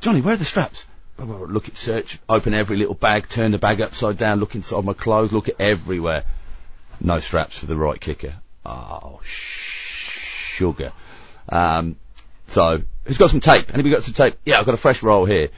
[0.00, 0.86] Johnny, where are the straps?
[1.22, 4.92] Look at search, open every little bag, turn the bag upside down, look inside my
[4.92, 6.24] clothes, look at everywhere.
[7.00, 8.34] No straps for the right kicker.
[8.66, 10.92] Oh, sugar.
[11.48, 11.96] Um,
[12.48, 13.72] so, who's got some tape?
[13.72, 14.36] Anybody got some tape?
[14.44, 15.50] Yeah, I've got a fresh roll here.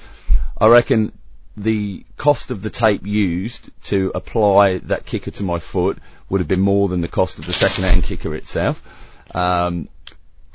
[0.58, 1.12] I reckon
[1.56, 5.98] the cost of the tape used to apply that kicker to my foot
[6.28, 8.82] would have been more than the cost of the second-hand kicker itself.
[9.34, 9.88] Um,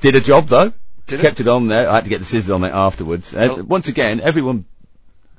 [0.01, 0.73] did a job though.
[1.07, 1.23] Did it?
[1.23, 1.89] Kept it on there.
[1.89, 3.33] I had to get the scissors on it afterwards.
[3.33, 4.65] Uh, Well- once again, everyone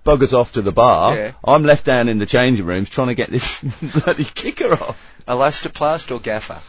[0.05, 1.15] buggers off to the bar.
[1.17, 1.33] Yeah.
[1.45, 3.61] I'm left down in the changing rooms trying to get this
[4.05, 5.15] bloody kicker off.
[5.29, 6.61] Elastoplast or gaffer?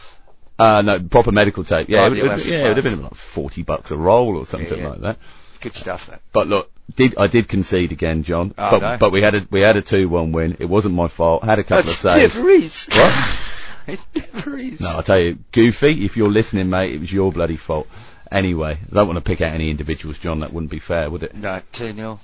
[0.58, 1.88] Uh, no, proper medical tape.
[1.88, 4.46] Yeah, Oh, it, would- yeah, it would have been like 40 bucks a roll or
[4.46, 4.88] something Yeah, yeah.
[4.90, 5.18] like that.
[5.60, 6.08] Good stuff.
[6.08, 6.20] That.
[6.32, 8.52] But look, did I did concede again, John?
[8.58, 8.96] Oh, but, no.
[8.98, 10.56] but we had a we had a two one win.
[10.58, 11.44] It wasn't my fault.
[11.44, 12.34] Had a couple That's of saves.
[12.36, 12.88] never is.
[12.92, 13.38] What?
[13.86, 14.00] it
[14.34, 14.80] never is.
[14.80, 17.86] No, I tell you, Goofy, if you're listening, mate, it was your bloody fault.
[18.30, 20.40] Anyway, I don't want to pick out any individuals, John.
[20.40, 21.34] That wouldn't be fair, would it?
[21.34, 22.20] No, two 0 That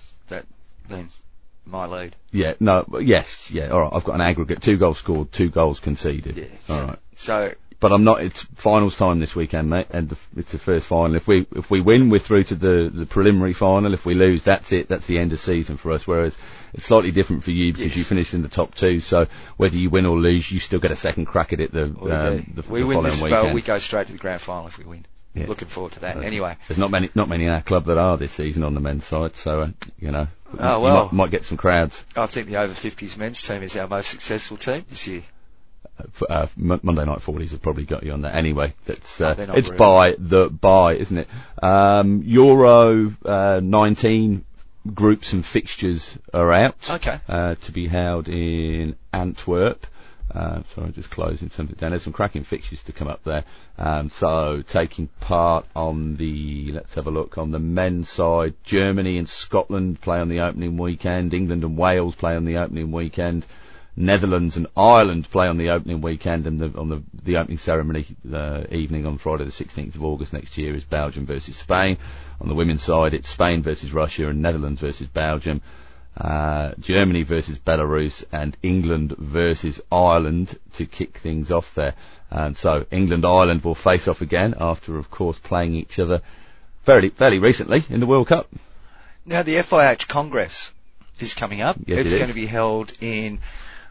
[0.88, 1.10] then
[1.66, 2.16] my lead.
[2.32, 3.68] Yeah, no, yes, yeah.
[3.68, 6.36] All right, I've got an aggregate: two goals scored, two goals conceded.
[6.36, 6.44] Yeah.
[6.68, 8.22] All so, right, So but I'm not.
[8.22, 11.14] It's finals time this weekend, mate, and the, it's the first final.
[11.14, 13.94] If we if we win, we're through to the the preliminary final.
[13.94, 14.88] If we lose, that's it.
[14.88, 16.06] That's the end of season for us.
[16.06, 16.36] Whereas
[16.74, 17.96] it's slightly different for you because Yes.
[17.96, 18.98] you finished in the top two.
[19.00, 21.86] So whether you win or lose, you still get a second crack at it the
[21.86, 23.44] we, um, the, we the win this weekend.
[23.44, 25.06] well, we go straight to the grand final if we win.
[25.38, 25.46] Yeah.
[25.46, 26.16] Looking forward to that.
[26.22, 28.80] Anyway, There's not many, not many in our club that are this season on the
[28.80, 31.04] men's side, so uh, you know, Oh, well.
[31.06, 32.04] might, might get some crowds.
[32.16, 35.22] I think the over 50s men's team is our most successful team this year.
[36.00, 38.72] F- Uh, M- Monday night 40s have probably got you on that anyway.
[38.86, 41.28] That's uh, Oh, it's by the by, isn't it?
[41.62, 44.44] Um, Euro uh, 19
[44.94, 46.76] groups and fixtures are out.
[46.88, 47.20] Okay.
[47.28, 49.86] Uh, to be held in Antwerp.
[50.34, 51.90] Uh, sorry, just closing something down.
[51.90, 53.44] There's some cracking fixtures to come up there.
[53.78, 59.16] Um, so taking part on the, let's have a look, on the men's side, Germany
[59.16, 63.46] and Scotland play on the opening weekend, England and Wales play on the opening weekend,
[63.96, 68.06] Netherlands and Ireland play on the opening weekend, and the, on the, the opening ceremony
[68.32, 71.96] uh, evening on Friday the 16th of August next year is Belgium versus Spain.
[72.40, 75.62] On the women's side, it's Spain versus Russia and Netherlands versus Belgium
[76.18, 81.94] uh, Germany versus Belarus and England versus Ireland to kick things off there.
[82.30, 86.20] Um, so England Ireland will face off again after, of course, playing each other
[86.84, 88.48] fairly fairly recently in the World Cup.
[89.24, 90.72] Now the FIH Congress
[91.20, 91.76] is coming up.
[91.86, 93.40] Yes, it's it going to be held in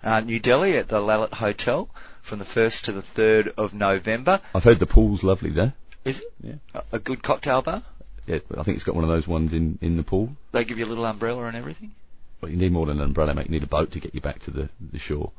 [0.03, 1.89] uh, New Delhi at the Lalit Hotel
[2.23, 4.41] from the 1st to the 3rd of November.
[4.53, 5.73] I've heard the pool's lovely there.
[6.03, 6.25] Is it?
[6.41, 6.53] Yeah.
[6.73, 7.83] A, a good cocktail bar?
[8.25, 10.35] Yeah, I think it's got one of those ones in, in the pool.
[10.51, 11.93] They give you a little umbrella and everything?
[12.39, 13.47] But you need more than an umbrella, mate.
[13.47, 15.31] You need a boat to get you back to the, the shore.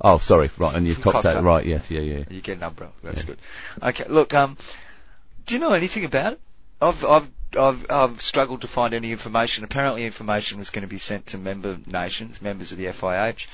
[0.00, 1.42] Oh, sorry, right, and your cocktail, Cocktail.
[1.42, 2.24] right, yes, yeah, yeah.
[2.28, 2.92] You get an umbrella.
[3.02, 3.26] That's Yeah.
[3.26, 3.38] good.
[3.82, 4.58] Okay, look, um,
[5.46, 6.40] do you know anything about it?
[6.82, 9.64] I've, I've, I've, I've struggled to find any information.
[9.64, 13.46] Apparently information was going to be sent to member nations, members of the FIH,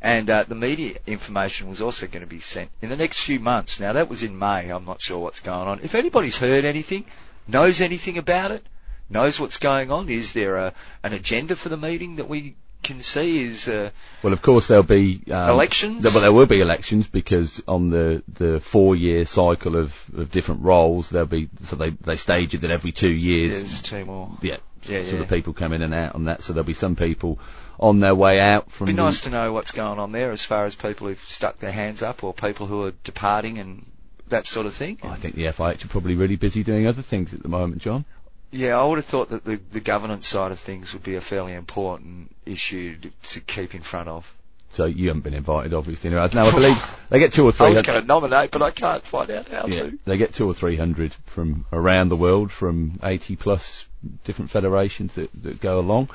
[0.00, 3.38] and uh, the media information was also going to be sent in the next few
[3.38, 3.78] months.
[3.78, 4.70] Now that was in May.
[4.70, 5.80] I'm not sure what's going on.
[5.82, 7.04] If anybody's heard anything,
[7.46, 8.64] knows anything about it,
[9.10, 13.02] knows what's going on, is there a, an agenda for the meeting that we can
[13.02, 13.44] see?
[13.44, 13.90] Is uh,
[14.22, 16.02] Well, of course there'll be um, Elections?
[16.02, 20.30] There, well, there will be elections because on the the four year cycle of, of
[20.30, 23.58] different roles, there'll be so they they stage it that every two years.
[23.58, 24.30] there's two more?
[24.40, 25.20] Yeah, Yeah, sort yeah.
[25.22, 26.42] of people come in and out on that.
[26.42, 27.38] So there'll be some people
[27.78, 28.86] on their way out from.
[28.86, 31.20] It'd be the, nice to know what's going on there as far as people who've
[31.28, 33.84] stuck their hands up or people who are departing and
[34.28, 34.98] that sort of thing.
[35.02, 38.04] I think the FIH are probably really busy doing other things at the moment, John.
[38.52, 41.20] Yeah, I would have thought that the, the governance side of things would be a
[41.20, 44.26] fairly important issue to, to keep in front of.
[44.72, 46.10] So you haven't been invited, obviously.
[46.10, 46.76] Now, now I believe
[47.10, 47.66] they get two or three.
[47.66, 49.98] I was going to nominate, but I can't find out how yeah, to.
[50.04, 53.86] they get two or three hundred from around the world, from 80 plus
[54.24, 56.08] different federations that, that go along,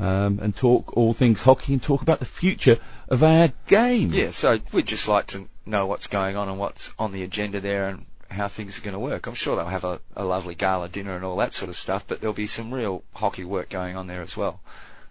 [0.00, 4.12] um, and talk all things hockey and talk about the future of our game.
[4.12, 7.60] Yeah, so we'd just like to know what's going on and what's on the agenda
[7.60, 9.26] there and how things are going to work.
[9.26, 12.04] I'm sure they'll have a, a lovely gala dinner and all that sort of stuff,
[12.06, 14.60] but there'll be some real hockey work going on there as well.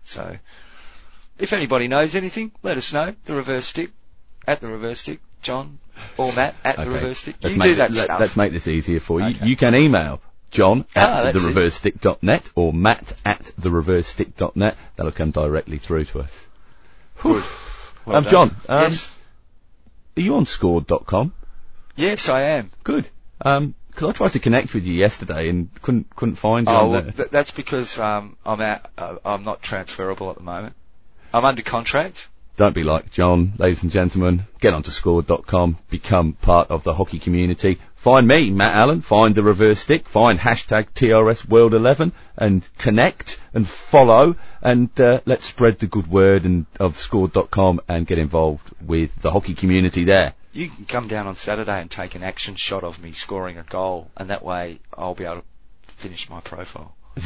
[0.03, 0.37] So,
[1.37, 3.13] if anybody knows anything, let us know.
[3.25, 3.91] The reverse stick,
[4.47, 5.79] at the reverse stick, John
[6.17, 7.35] or Matt at the reverse stick.
[7.41, 8.19] Let's You make do that stuff.
[8.19, 9.35] Let's make this easier for you.
[9.35, 9.45] Okay.
[9.45, 14.77] You can email John Ah, at thereversestick.net or Matt at thereversestick.net.
[14.95, 16.47] That'll come directly through to us.
[17.21, 17.43] Good.
[18.05, 18.25] Well um.
[18.25, 19.11] John, um, yes.
[20.17, 21.33] are you on scored.com?
[21.99, 22.71] Yes, I am.
[22.83, 23.09] Good.
[23.41, 26.89] Um 'cause I tried to connect with you yesterday and couldn't couldn't find you Oh,
[26.89, 30.75] well, th- that's because um, I'm out, uh, I'm not transferable at the moment.
[31.33, 32.29] I'm under contract.
[32.55, 34.45] Don't be like John, ladies and gentlemen.
[34.59, 37.79] Get onto scored.com, become part of the hockey community.
[37.95, 43.39] Find me, Matt Allen, find the reverse stick, find hashtag TRS World 11 and connect
[43.53, 48.69] and follow and uh, let's spread the good word and of scored.com and get involved
[48.81, 50.33] with the hockey community there.
[50.51, 53.63] You can come down on Saturday and take an action shot of me scoring a
[53.63, 55.43] goal, and that way I'll be able to
[55.97, 56.95] finish my profile.
[57.17, 57.25] Is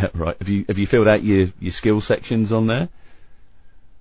[0.00, 0.36] that right?
[0.38, 2.88] Have you have you filled out your, your skill sections on there?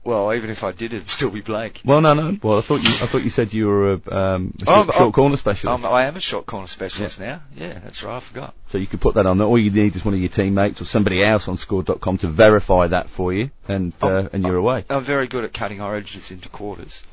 [0.03, 1.81] Well, even if I did, it'd still be blank.
[1.83, 2.37] Well, no, no.
[2.41, 4.89] Well, I thought you I thought you said you were a, um, a Oh, short,
[4.89, 5.85] I'm- short corner specialist.
[5.85, 7.41] Um, I am a short corner specialist now.
[7.55, 8.17] Yeah, that's right.
[8.17, 8.53] I forgot.
[8.69, 9.45] So you could put that on there.
[9.47, 12.87] All you need is one of your teammates or somebody else on score.com to verify
[12.87, 14.61] that for you, and uh, Oh, and you're oh.
[14.61, 14.85] away.
[14.89, 17.03] I'm very good at cutting origins into quarters.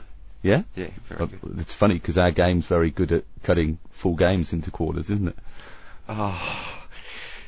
[0.47, 0.63] Yeah.
[0.77, 1.59] Yeah, very Uh, good.
[1.59, 5.37] It's funny because our game's very good at cutting full games into quarters, isn't it?
[6.09, 6.79] Oh,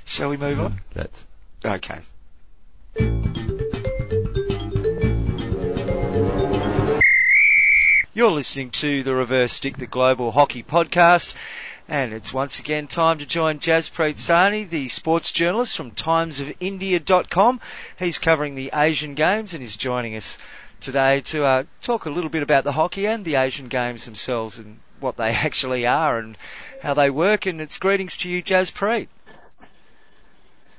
[0.05, 0.81] shall we move on?
[0.95, 1.25] That's
[1.65, 2.01] Okay.
[8.15, 11.35] You're listening to the Reverse Stick, the Global Hockey Podcast,
[11.87, 17.61] and it's once again time to join Jaspreet Sahni, the sports journalist from TimesOfIndia.com.
[17.97, 20.37] He's covering the Asian Games and is joining us
[20.81, 24.59] today to uh, talk a little bit about the hockey and the Asian Games themselves
[24.59, 26.37] and what they actually are and
[26.83, 27.47] how they work.
[27.47, 29.09] And it's greetings to you, Jazz Jaspreet.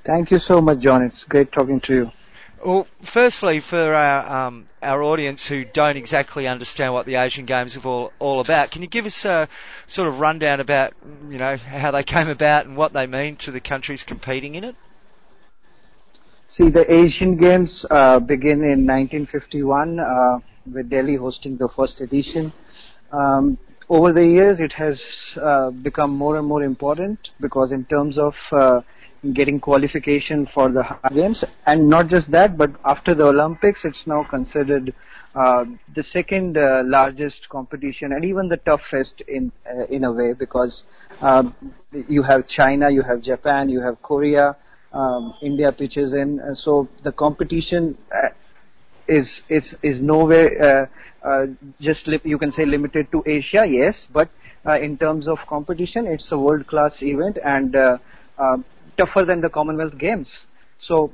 [0.06, 1.04] Thank you so much, John.
[1.04, 2.12] It's great talking to you.
[2.66, 7.78] Well, firstly, for our um, our audience who don't exactly understand what the Asian Games
[7.78, 9.48] are all, all about, can you give us a
[9.88, 10.94] sort of rundown about
[11.30, 14.64] you know how they came about and what they mean to the countries competing in
[14.66, 14.76] it?
[16.52, 20.40] See, the Asian Games uh, begin in 1951 uh,
[20.74, 22.52] with Delhi hosting the first edition.
[23.12, 28.18] Um, over the years, it has uh, become more and more important because in terms
[28.18, 28.82] of uh,
[29.32, 30.84] getting qualification for the
[31.14, 34.92] games, and not just that, but after the Olympics, it's now considered
[35.36, 40.34] uh, the second uh, largest competition and even the toughest in uh, in a way
[40.34, 40.84] because
[41.22, 41.54] um,
[42.08, 44.56] you have China, you have Japan, you have Korea,
[44.92, 48.30] um, India pitches in, uh, so the competition uh,
[49.08, 50.90] is is is nowhere
[51.24, 51.48] uh,
[51.80, 54.30] just li- you can say limited to Asia, yes, but
[54.82, 57.74] in terms of competition, it's a world class event and
[58.98, 60.48] tougher than the Commonwealth Games.
[60.78, 61.12] So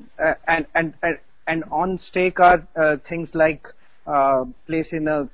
[0.48, 0.94] and and
[1.48, 2.68] and on stake are
[3.04, 3.68] things like
[4.08, 5.30] uh, place in a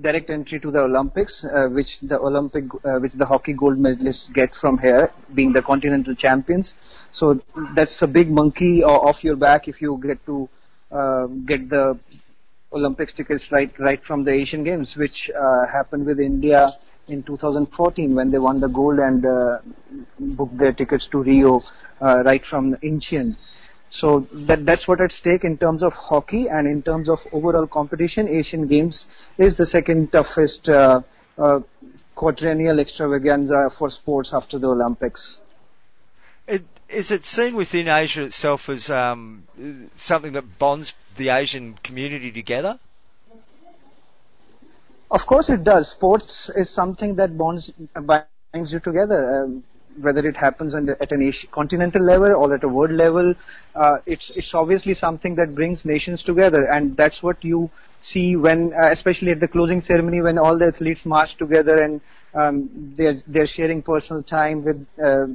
[0.00, 4.32] direct entry to the Olympics, uh, which the Olympic, uh, which the hockey gold medalists
[4.32, 6.74] get from here, being the continental champions.
[7.10, 7.40] So
[7.74, 10.48] that's a big monkey off your back if you get to
[10.92, 11.98] uh, get the
[12.72, 16.70] Olympics tickets right right from the Asian Games, which uh, happened with India
[17.08, 19.58] in 2014 when they won the gold and uh,
[20.18, 21.60] booked their tickets to Rio
[22.00, 23.36] right from Incheon.
[23.92, 27.66] So that that's what at stake in terms of hockey and in terms of overall
[27.66, 28.26] competition.
[28.26, 31.02] Asian Games is the second toughest uh,
[31.36, 31.60] uh,
[32.14, 35.42] quadrennial extravaganza for sports after the Olympics.
[36.48, 39.46] It, is it seen within Asia itself as um,
[39.94, 42.78] something that bonds the Asian community together?
[45.10, 45.90] Of course it does.
[45.90, 49.44] Sports is something that bonds binds you together.
[49.44, 49.64] Um,
[50.00, 53.34] whether it happens at an continental level or at a world level,
[53.74, 58.72] uh, it's it's obviously something that brings nations together, and that's what you see when,
[58.74, 62.00] uh, especially at the closing ceremony, when all the athletes march together and
[62.34, 65.26] um, they're they're sharing personal time with uh,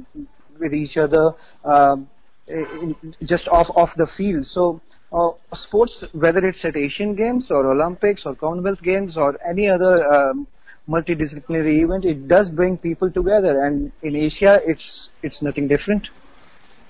[0.58, 2.08] with each other, um,
[2.46, 4.46] in, just off off the field.
[4.46, 4.80] So.
[5.10, 10.06] Uh, sports, whether it's at Asian Games or Olympics or Commonwealth Games or any other
[10.12, 10.46] um,
[10.88, 13.64] multidisciplinary event, it does bring people together.
[13.64, 16.08] And in Asia, it's it's nothing different.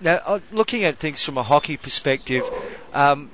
[0.01, 2.45] Now, uh, looking at things from a hockey perspective,
[2.93, 3.31] um,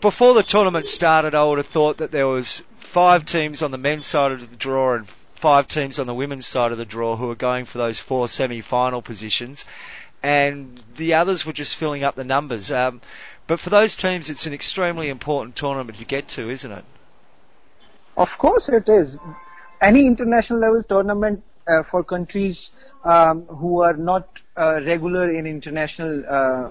[0.00, 3.78] before the tournament started, I would have thought that there was five teams on the
[3.78, 7.16] men's side of the draw and five teams on the women's side of the draw
[7.16, 9.66] who were going for those four semi-final positions,
[10.22, 12.72] and the others were just filling up the numbers.
[12.72, 13.02] Um,
[13.46, 16.84] but for those teams, it's an extremely important tournament to get to, isn't it?
[18.16, 19.18] Of course it is
[19.84, 22.70] any international level tournament uh, for countries
[23.04, 26.70] um, who are not uh, regular in international uh,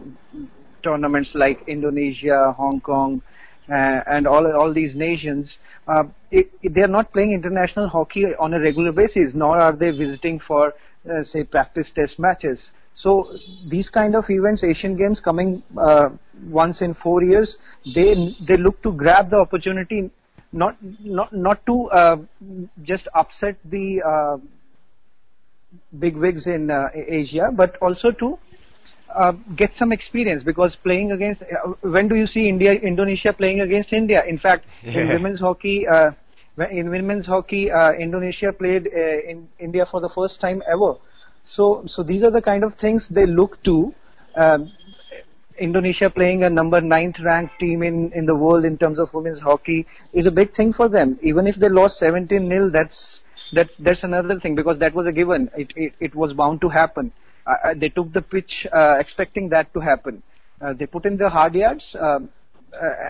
[0.83, 3.21] tournaments like Indonesia, Hong Kong,
[3.69, 8.35] uh, and all all these nations, uh, it, it, they are not playing international hockey
[8.35, 10.73] on a regular basis, nor are they visiting for
[11.09, 12.71] uh, say practice test matches.
[12.93, 15.63] So these kind of events, Asian Games coming
[16.49, 17.57] once in four years,
[17.95, 20.11] they they look to grab the opportunity
[20.53, 22.17] not not not to uh,
[22.83, 24.37] just upset the uh,
[25.99, 28.37] big wigs in uh, Asia, but also to
[29.13, 33.61] uh, get some experience because playing against uh, when do you see India Indonesia playing
[33.61, 34.23] against India?
[34.25, 35.01] In fact, yeah.
[35.01, 35.87] in women's hockey.
[35.87, 36.11] Uh,
[36.69, 40.93] in women's hockey, Indonesia played in India for the first time ever.
[41.43, 43.91] So, so these are the kind of things they look to
[44.35, 44.71] um,
[45.57, 49.39] Indonesia playing a number ninth ranked team in, in the world in terms of women's
[49.39, 51.19] hockey is a big thing for them.
[51.21, 55.11] Even if they lost 17 nil, that's, that's, that's another thing because that was a
[55.11, 55.49] given.
[55.55, 57.11] It, it, it was bound to happen.
[57.45, 60.23] Uh, uh they took the pitch uh, expecting that to happen.
[60.61, 62.29] Uh, they put in the hard yards um,
[62.73, 63.09] uh,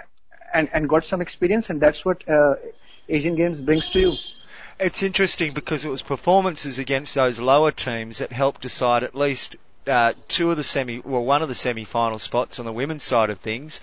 [0.54, 2.56] and, and got some experience and that's what uh,
[3.10, 4.14] Asian Games brings to you.
[4.80, 9.56] It's interesting because it was performances against those lower teams that helped decide at least
[9.88, 13.30] uh, two of the semi, well, one of the semi-final spots on the women's side
[13.30, 13.80] of things.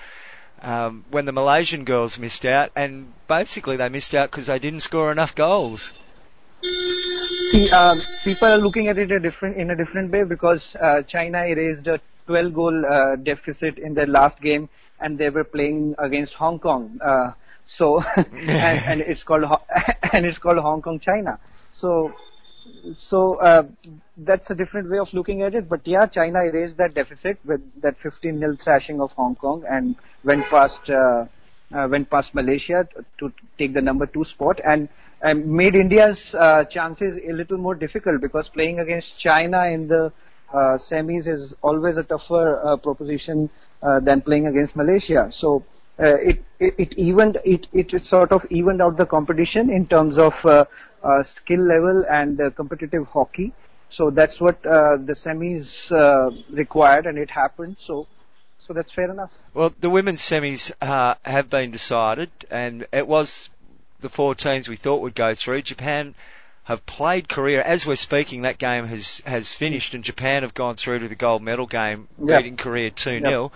[0.63, 4.81] Um, when the Malaysian girls missed out, and basically they missed out because they didn't
[4.81, 5.95] score enough goals.
[7.51, 11.01] See, uh, people are looking at it a different in a different way because uh,
[11.03, 14.69] China erased a 12 goal uh, deficit in their last game,
[15.01, 16.99] and they were playing against Hong Kong.
[17.03, 17.33] Uh,
[17.65, 19.45] so, and, and, it's called
[20.13, 21.39] and it's called Hong Kong China.
[21.73, 22.13] So
[22.95, 23.65] so uh,
[24.17, 25.69] that's a different way of looking at it.
[25.69, 29.97] But yeah, China erased that deficit with that 15 nil thrashing of Hong Kong and
[30.25, 31.27] went past uh,
[31.75, 32.87] uh, went past Malaysia
[33.19, 34.89] to, take the number two spot and,
[35.23, 40.13] and made India's uh, chances a little more difficult because playing against China in the
[40.53, 43.49] uh, semis is always a tougher uh, proposition
[44.03, 45.29] than playing against Malaysia.
[45.31, 45.65] So.
[46.03, 50.33] it, it, it evened it, it sort of evened out the competition in terms of
[50.47, 50.65] uh,
[51.23, 53.53] skill level and uh, competitive hockey.
[53.89, 57.77] So that's what uh, the semis uh, required, and it happened.
[57.79, 58.07] So,
[58.59, 59.33] so that's fair enough.
[59.53, 63.51] Well, the women's semis uh, have been decided, and it was
[64.01, 65.63] the four teams we thought would go through.
[65.63, 66.15] Japan
[66.65, 67.63] have played Korea.
[67.65, 71.17] As we're speaking, that game has has finished, and Japan have gone through to the
[71.17, 72.39] gold medal game, Yep.
[72.39, 73.51] beating Korea two 0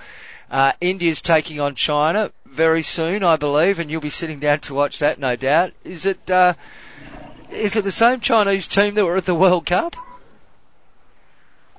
[0.50, 4.74] uh, India's taking on China very soon, I believe, and you'll be sitting down to
[4.74, 5.72] watch that, no doubt.
[5.84, 6.54] Is it uh,
[7.54, 9.96] is it the same Chinese team that were at the World Cup?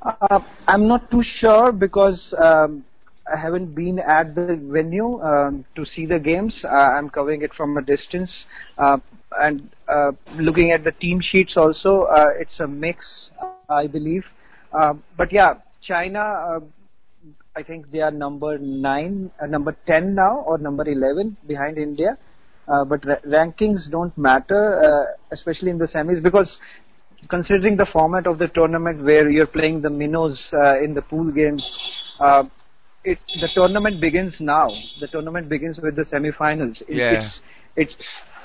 [0.01, 2.85] Uh, I'm not too sure because um,
[3.31, 6.63] I haven't been at the venue um, to see the games.
[6.63, 8.45] Uh, I'm covering it from a distance,
[8.77, 8.99] uh,
[9.39, 13.31] and uh, looking at the team sheets also, uh, it's a mix,
[13.67, 14.25] I believe.
[14.71, 16.19] Uh, but yeah, China.
[16.19, 16.59] Uh,
[17.57, 22.17] I think they are number nine, uh, number ten now, or number eleven behind India.
[22.67, 26.59] Uh, but ra- rankings don't matter, uh, especially in the semis, because
[27.29, 31.31] considering the format of the tournament where you're playing the minnows uh, in the pool
[31.31, 32.43] games, uh,
[33.03, 34.69] it, the tournament begins now.
[34.99, 36.81] The tournament begins with the semi-finals.
[36.87, 37.11] It- Yeah.
[37.11, 37.41] It's,
[37.75, 37.95] it's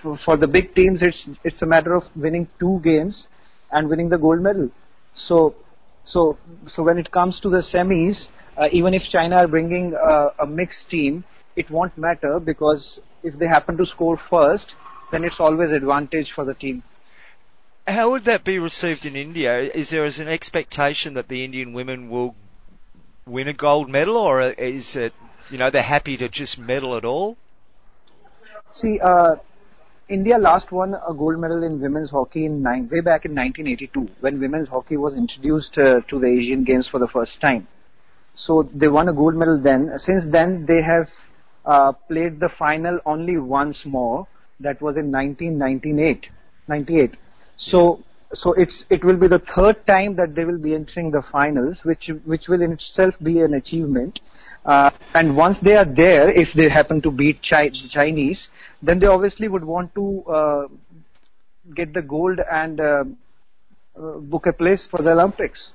[0.00, 1.02] for, for the big teams.
[1.02, 3.28] It's it's a matter of winning two games
[3.70, 4.70] and winning the gold medal.
[5.12, 5.54] So
[6.04, 10.30] so so when it comes to the semis, uh, even if China are bringing uh,
[10.38, 11.24] a mixed team,
[11.56, 14.74] it won't matter because if they happen to score first,
[15.10, 16.82] then it's always advantage for the team.
[17.86, 19.58] How would that be received in India?
[19.58, 22.34] Is there an expectation that the Indian women will
[23.26, 25.12] win a gold medal, or is it,
[25.50, 27.36] you know, they're happy to just medal at all?
[28.72, 29.36] See, uh,
[30.08, 34.08] India last won a gold medal in women's hockey in nine, way back in 1982
[34.20, 37.66] when women's hockey was introduced uh, to the Asian Games for the first time.
[38.34, 39.98] So they won a gold medal then.
[39.98, 41.08] Since then, they have
[41.64, 44.26] uh, played the final only once more.
[44.60, 46.28] That was in 1998.
[46.68, 47.16] 98.
[47.56, 48.02] So,
[48.32, 51.84] so it's it will be the third time that they will be entering the finals,
[51.84, 54.20] which which will in itself be an achievement.
[54.64, 58.50] Uh, and once they are there, if they happen to beat Chi- Chinese,
[58.82, 60.68] then they obviously would want to uh,
[61.74, 63.04] get the gold and uh,
[63.98, 65.72] uh, book a place for the Olympics.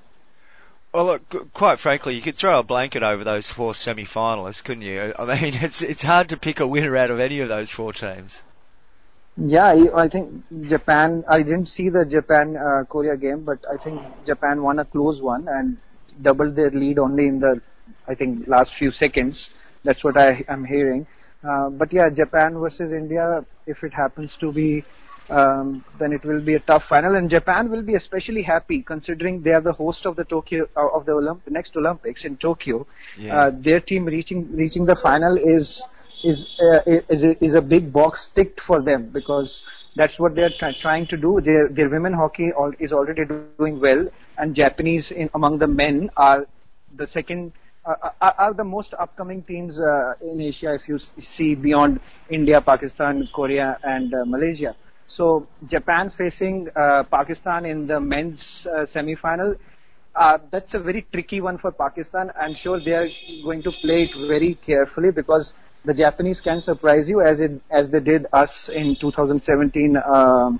[0.95, 5.13] Well, look, quite frankly, you could throw a blanket over those four semi-finalists, couldn't you?
[5.19, 7.91] I mean, it's it's hard to pick a winner out of any of those four
[7.91, 8.41] teams.
[9.35, 11.25] Yeah, I think Japan.
[11.27, 15.19] I didn't see the Japan uh, Korea game, but I think Japan won a close
[15.19, 15.75] one and
[16.21, 17.61] doubled their lead only in the,
[18.07, 19.49] I think, last few seconds.
[19.83, 21.07] That's what I am hearing.
[21.43, 23.45] Uh, but yeah, Japan versus India.
[23.67, 24.85] If it happens to be,
[25.29, 29.41] um, then it will be a tough final, and Japan will be especially happy considering
[29.41, 32.85] they are the host of the Tokyo uh, of the Olymp- next Olympics in Tokyo.
[33.17, 33.35] Yeah.
[33.37, 35.83] Uh, their team reaching reaching the final is
[36.23, 39.63] is uh, is a, is a big box ticked for them because
[39.95, 41.41] that's what they're try- trying to do.
[41.41, 44.07] Their their women hockey al- is already doing well,
[44.37, 46.45] and Japanese in, among the men are
[46.95, 47.51] the second
[47.85, 50.73] uh, are, are the most upcoming teams uh, in Asia.
[50.75, 51.99] If you see beyond
[52.29, 54.75] India, Pakistan, Korea, and uh, Malaysia.
[55.07, 59.55] So Japan facing uh, Pakistan in the men's uh, semi-final.
[60.15, 62.31] Uh, that's a very tricky one for Pakistan.
[62.39, 63.09] I'm sure they are
[63.43, 65.53] going to play it very carefully because
[65.83, 70.59] the Japanese can surprise you as it as they did us in 2017 um,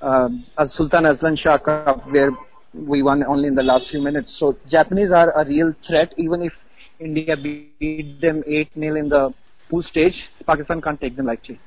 [0.00, 2.30] um, as Sultan Azlan Shah Cup, where
[2.74, 4.32] we won only in the last few minutes.
[4.32, 6.54] So Japanese are a real threat, even if
[7.00, 9.32] India beat them 8-0 in the
[9.70, 10.28] pool stage.
[10.46, 11.58] Pakistan can't take them lightly.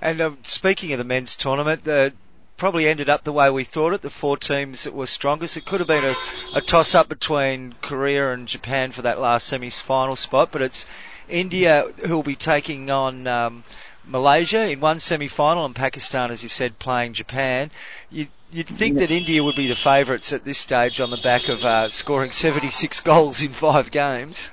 [0.00, 2.12] And uh, speaking of the men's tournament, the
[2.56, 4.02] probably ended up the way we thought it.
[4.02, 5.56] The four teams that were strongest.
[5.56, 6.14] It could have been a,
[6.54, 10.84] a toss up between Korea and Japan for that last semi-final spot, but it's
[11.26, 13.64] India who will be taking on um,
[14.06, 17.70] Malaysia in one semi-final, and Pakistan, as you said, playing Japan.
[18.10, 21.48] You, you'd think that India would be the favourites at this stage on the back
[21.48, 24.50] of uh, scoring 76 goals in five games.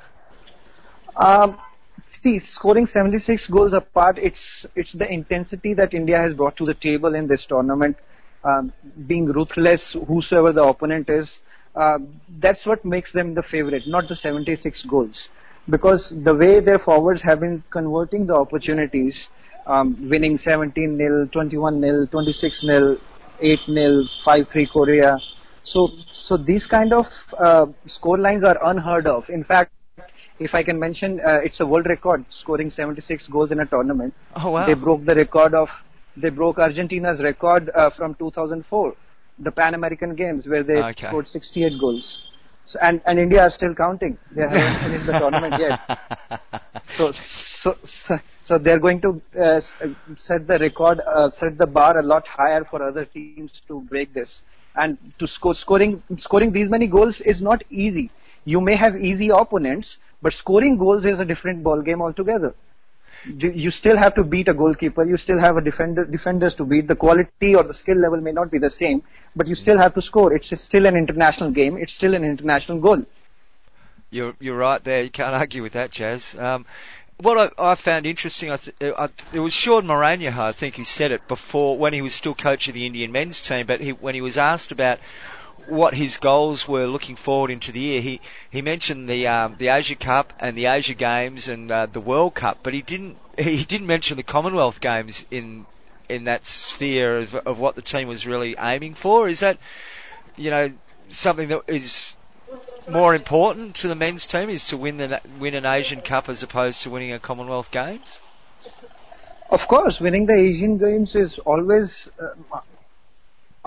[1.18, 1.58] Um,
[2.28, 6.74] see, scoring 76 goals apart, it's it's the intensity that India has brought to the
[6.74, 7.98] table in this tournament,
[8.44, 8.74] um,
[9.12, 11.42] being ruthless, whosoever the opponent is.
[11.76, 12.00] Uh,
[12.40, 15.30] that's what makes them the favorite, not the 76 goals.
[15.70, 19.28] Because the way their forwards have been converting the opportunities,
[19.68, 23.00] um, winning 17-0, 21-0, 26-0,
[23.42, 25.20] 8-0, 5-3 Korea.
[25.64, 27.08] So, so these kind of
[27.38, 29.30] uh, score lines are unheard of.
[29.30, 29.72] In fact,
[30.40, 34.14] if I can mention, uh, it's a world record scoring 76 goals in a tournament.
[34.36, 34.66] Oh wow!
[34.66, 35.70] They broke the record of,
[36.16, 38.96] they broke Argentina's record uh, from 2004,
[39.40, 41.08] the Pan American Games, where they Okay.
[41.08, 42.22] scored 68 goals.
[42.66, 44.18] So, and, and India are still counting.
[44.32, 45.78] They haven't finished the tournament yet.
[46.84, 51.68] So, so, so, so they're going to uh, uh, set the record, uh, set the
[51.68, 54.24] bar a lot higher for other teams to break this.
[54.56, 58.12] And to score, scoring, scoring these many goals is not easy.
[58.48, 62.56] You may have easy opponents, but scoring goals is a different ball game altogether.
[63.26, 65.04] you, still have to beat a goalkeeper.
[65.04, 66.88] You still have a defender, defenders to beat.
[66.88, 69.04] The quality or the skill level may not be the same,
[69.36, 70.34] but you still have to score.
[70.34, 71.76] It's still an international game.
[71.76, 73.04] It's still an international goal.
[74.12, 75.04] You're you're right there.
[75.04, 76.34] You can't argue with that, Jazz.
[76.40, 76.66] Um,
[77.20, 81.12] what I, I, found interesting, I, I, it was Sjoerd Marijne, I think, who said
[81.12, 83.66] it before when he was still coach of the Indian men's team.
[83.66, 85.00] But he, when he was asked about
[85.68, 89.68] what his goals were looking forward into the year, he he mentioned the um, the
[89.68, 93.64] Asia Cup and the Asia Games and uh, the World Cup, but he didn't he
[93.64, 95.66] didn't mention the Commonwealth Games in
[96.10, 99.28] in that sphere of, of what the team was really aiming for.
[99.28, 99.58] Is that
[100.36, 100.72] you know
[101.10, 102.16] something that is
[102.90, 106.44] more important to the men's team is to win the win an Asian Cup as
[106.44, 108.22] opposed to winning a Commonwealth Games?
[109.50, 112.60] Of course, winning the Asian Games is always uh,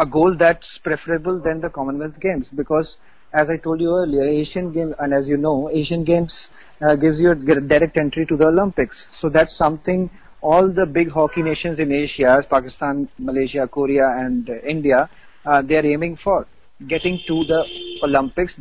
[0.01, 2.99] a goal that's preferable than the Commonwealth Games because,
[3.33, 7.21] as I told you earlier, Asian Games and as you know, Asian Games uh, gives
[7.21, 9.09] you a direct entry to the Olympics.
[9.11, 14.55] So that's something all the big hockey nations in Asia, Pakistan, Malaysia, Korea, and uh,
[14.77, 15.09] India,
[15.45, 16.47] uh, they are aiming for
[16.89, 17.61] getting to the
[18.03, 18.59] Olympics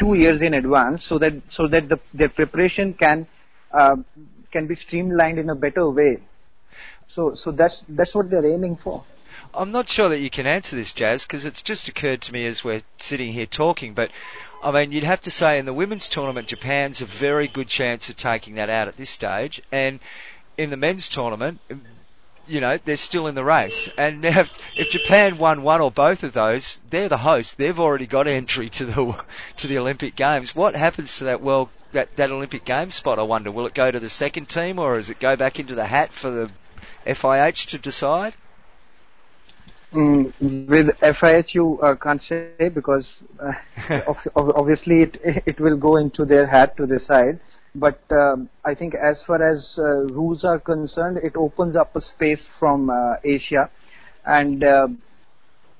[0.00, 3.26] two years in advance so that so that the, their preparation can
[3.72, 3.96] uh,
[4.50, 6.18] can be streamlined in a better way.
[7.06, 9.04] So so that's that's what they're aiming for.
[9.54, 12.46] I'm not sure that you can answer this, Jazz, because it's just occurred to me
[12.46, 13.92] as we're sitting here talking.
[13.92, 14.10] But
[14.62, 18.08] I mean, you'd have to say in the women's tournament, Japan's a very good chance
[18.08, 20.00] of taking that out at this stage, and
[20.56, 21.60] in the men's tournament,
[22.46, 23.90] you know, they're still in the race.
[23.98, 27.58] And if, if Japan won one or both of those, they're the host.
[27.58, 29.24] They've already got entry to the
[29.56, 30.54] to the Olympic Games.
[30.54, 33.18] What happens to that world that that Olympic Games spot?
[33.18, 33.50] I wonder.
[33.50, 36.12] Will it go to the second team or does it go back into the hat
[36.12, 36.50] for the
[37.06, 38.34] FIH to decide?
[39.92, 43.52] Mm, with FIH, you uh, can't say because uh,
[44.34, 47.40] obviously it it will go into their hat to decide.
[47.74, 52.00] But um, I think as far as uh, rules are concerned, it opens up a
[52.00, 53.70] space from uh, Asia,
[54.24, 54.88] and uh,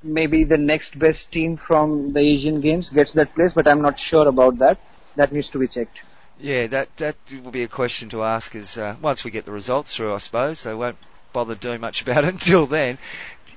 [0.03, 3.55] maybe the next best team from the Asian Games gets that place.
[3.55, 4.79] But I'm not sure about that.
[5.17, 6.03] That needs to be checked.
[6.39, 8.55] Yeah, that that will be a question to ask.
[8.55, 10.99] Is uh, once we get the results through, I suppose they won't
[11.33, 12.99] bother doing much about it until then.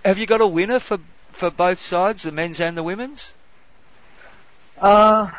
[0.06, 1.00] Have you got a winner for
[1.34, 3.34] for both sides, the men's and the women's?
[4.80, 5.32] Uh,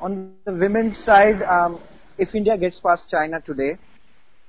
[0.00, 1.78] on the women's side, um,
[2.16, 3.76] if India gets past China today,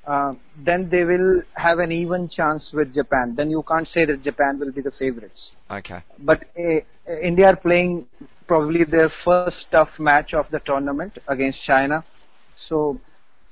[0.06, 3.36] uh, then they will have an even chance with Japan.
[3.36, 5.52] Then you can't say that Japan will be the favorites.
[5.70, 6.02] Okay.
[6.18, 6.80] But uh,
[7.22, 8.08] India are playing
[8.48, 12.06] probably their first tough match of the tournament against China.
[12.56, 12.98] So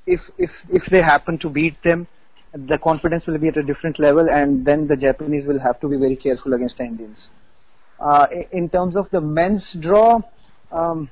[0.08, 2.08] if if if they happen to beat them,
[2.56, 5.90] the confidence will be at a different level, and then the Japanese will have to
[5.90, 7.30] be very careful against the Indians.
[8.00, 10.22] Uh, in terms of the men's draw,
[10.72, 11.10] um,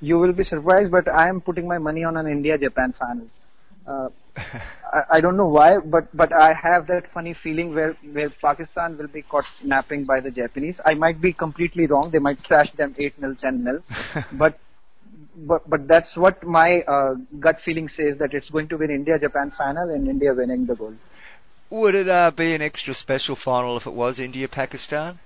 [0.00, 3.26] you will be surprised, but I am putting my money on an India-Japan final.
[3.86, 4.08] Uh,
[4.92, 8.98] I, I, don't know why, but but I have that funny feeling where where Pakistan
[8.98, 10.80] will be caught napping by the Japanese.
[10.84, 12.10] I might be completely wrong.
[12.10, 13.82] They might trash them 8-0, 10-0.
[14.38, 14.58] but
[15.36, 18.90] but but that's what my uh, gut feeling says that it's going to be an
[18.90, 20.96] India-Japan final and India winning the gold.
[21.70, 25.18] Would it uh, be an extra special final if it was India-Pakistan?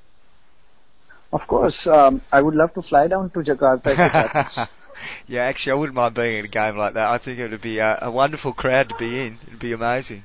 [1.32, 4.68] Of course, um, I would love to fly down to Jakarta.
[5.28, 7.08] yeah, actually, I wouldn't mind being in a game like that.
[7.08, 9.38] I think it would be a, a wonderful crowd to be in.
[9.46, 10.24] It'd be amazing.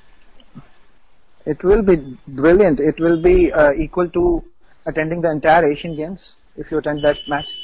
[1.45, 2.79] It will be brilliant.
[2.79, 4.43] It will be uh, equal to
[4.86, 7.55] attending the entire Asian Games if you attend that match.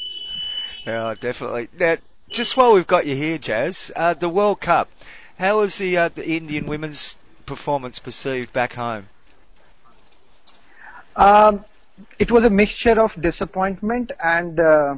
[0.85, 1.69] Yeah, definitely.
[1.79, 1.97] Now,
[2.31, 4.89] just while we've got you here, Jazz, uh, the World Cup.
[5.37, 9.07] How was the uh, the Indian women's performance perceived back home?
[11.15, 11.65] Um,
[12.17, 14.95] it was a mixture of disappointment and uh,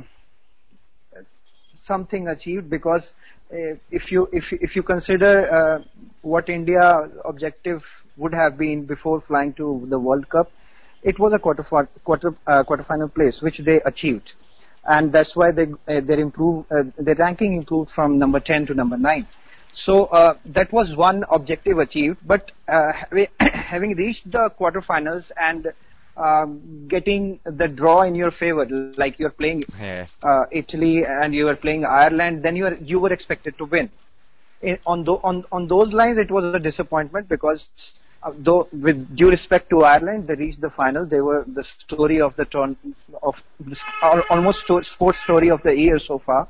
[1.74, 3.14] something achieved because
[3.52, 5.84] uh, if you if if you consider uh,
[6.22, 7.84] what India objective
[8.16, 10.52] would have been before flying to the World Cup,
[11.02, 11.64] it was a quarter
[12.04, 14.34] quarter uh, quarterfinal place which they achieved,
[14.86, 18.74] and that's why they uh, their improve uh, their ranking improved from number 10 to
[18.74, 19.28] number 9.
[19.74, 22.52] So uh, that was one objective achieved, but
[23.40, 25.74] having reached the quarterfinals and
[26.16, 28.66] um, getting the draw in your favor,
[28.98, 30.06] like you're playing yeah.
[30.22, 33.90] uh, Italy and you are playing Ireland, then you are you were expected to win.
[34.62, 38.03] In, on, the, on on those lines, it was a disappointment because uh,
[38.38, 41.06] though with due respect to Ireland, they reached the final.
[41.06, 42.76] They were the story of the turn
[43.22, 43.80] of this,
[44.30, 46.48] almost sports story of the year so far.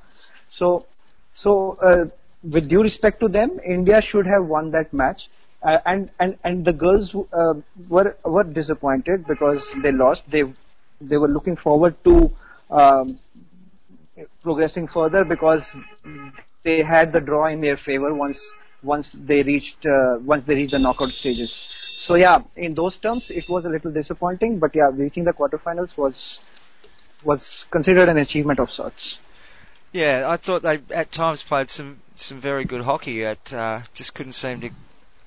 [0.49, 0.86] So
[1.34, 2.05] so uh,
[2.43, 5.30] with due respect to them, India should have won that match.
[5.61, 7.53] Uh, and and and the girls uh,
[7.89, 10.24] were were disappointed because they lost.
[10.30, 10.43] They
[11.01, 12.32] they were looking forward to
[12.69, 13.19] um,
[14.43, 15.76] progressing further because
[16.63, 18.41] they had the draw in their favor once
[18.84, 21.63] once they reached uh, once they reached the knockout stages.
[21.97, 25.97] So yeah, in those terms, it was a little disappointing, but yeah, reaching the quarterfinals
[25.97, 26.39] was
[27.23, 29.19] was considered an achievement of sorts.
[29.91, 33.23] Yeah, I thought they at times played some some very good hockey.
[33.25, 34.71] At uh, just couldn't seem to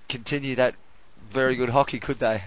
[0.09, 0.75] continue that
[1.31, 2.43] very good hockey, could they?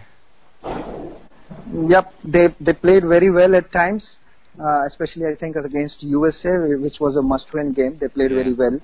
[0.63, 4.19] Yep, they they played very well at times,
[4.59, 7.97] uh, especially I think against USA, which was a must-win game.
[7.97, 8.79] They played very well.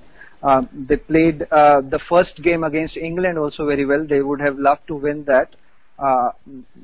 [0.46, 4.06] Um, they played uh, the first game against England also very well.
[4.06, 5.56] They would have loved to win that
[5.98, 6.32] uh,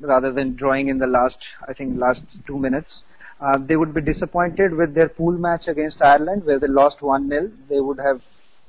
[0.00, 1.38] rather than drawing in the last,
[1.68, 3.04] I think, last two minutes.
[3.40, 7.52] Uh, they would be disappointed with their pool match against Ireland where they lost 1-0.
[7.68, 8.20] They would have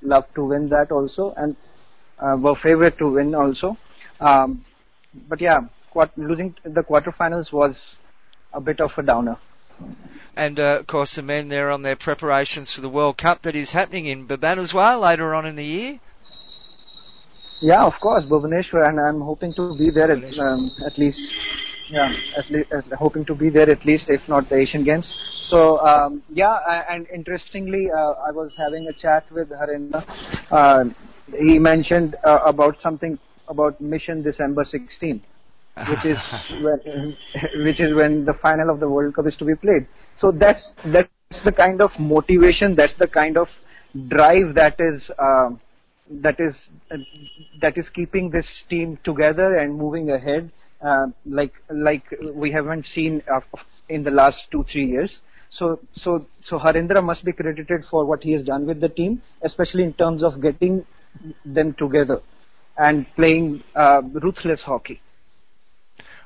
[0.02, 1.56] loved to win that also and
[2.20, 3.78] uh, were favorite to win also.
[4.20, 4.64] Um,
[5.28, 5.62] but yeah,
[6.18, 7.98] losing the quarterfinals was
[8.54, 9.38] a bit of a downer.
[10.36, 13.55] And uh, of course, the men there on their preparations for the World Cup that
[13.55, 15.99] is happening in Bhubaneswar later on in the year.
[17.61, 21.36] Yeah, of course, Bhubaneswar, and I'm hoping to be there at, um, at least.
[21.89, 25.15] Yeah, at least hoping to be there at least, if not the Asian Games.
[25.41, 26.57] So um, yeah,
[26.89, 30.03] and interestingly, uh, I was having a chat with Harendra.
[30.49, 30.86] Uh,
[31.38, 35.21] he mentioned uh, about something about Mission December 16
[35.88, 36.19] which is
[36.61, 37.17] when,
[37.63, 39.88] which is when the final of the World Cup is to be played.
[40.15, 43.51] So that's that's the kind of motivation, that's the kind of
[44.07, 45.49] drive that is uh,
[46.09, 46.97] that is uh,
[47.61, 50.51] that is keeping this team together and moving ahead,
[50.82, 52.03] uh, like like
[52.34, 53.41] we haven't seen uh,
[53.89, 55.21] in the last two three years.
[55.49, 59.21] So so so Harendra must be credited for what he has done with the team,
[59.41, 60.86] especially in terms of getting
[61.45, 62.21] them together
[62.78, 65.03] and playing uh, ruthless hockey.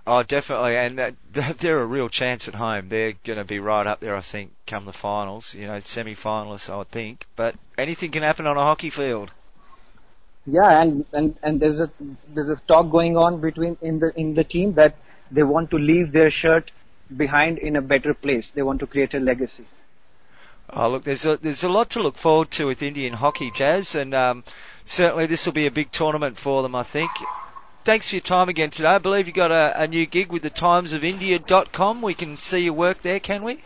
[0.10, 1.16] Oh, definitely, and that,
[1.60, 2.88] they're a real chance at home.
[2.88, 5.54] They're going to be right up there, I think, come the finals.
[5.54, 7.26] You know, semi-finalists, I would think.
[7.36, 9.32] But anything can happen on a hockey field.
[10.46, 11.92] Yeah, and and and there's a
[12.34, 14.96] there's a talk going on between in the in the team that
[15.30, 16.72] they want to leave their shirt
[17.18, 18.50] behind in a better place.
[18.56, 19.68] They want to create a legacy.
[20.70, 23.94] Oh, look, there's a there's a lot to look forward to with Indian hockey, Jazz,
[23.94, 24.46] and um,
[24.86, 27.12] certainly this will be a big tournament for them, I think
[27.88, 28.90] thanks for your time again today.
[28.90, 32.02] I believe you've got a, a new gig with the timesofindia.com.
[32.02, 33.64] We can see your work there, can we?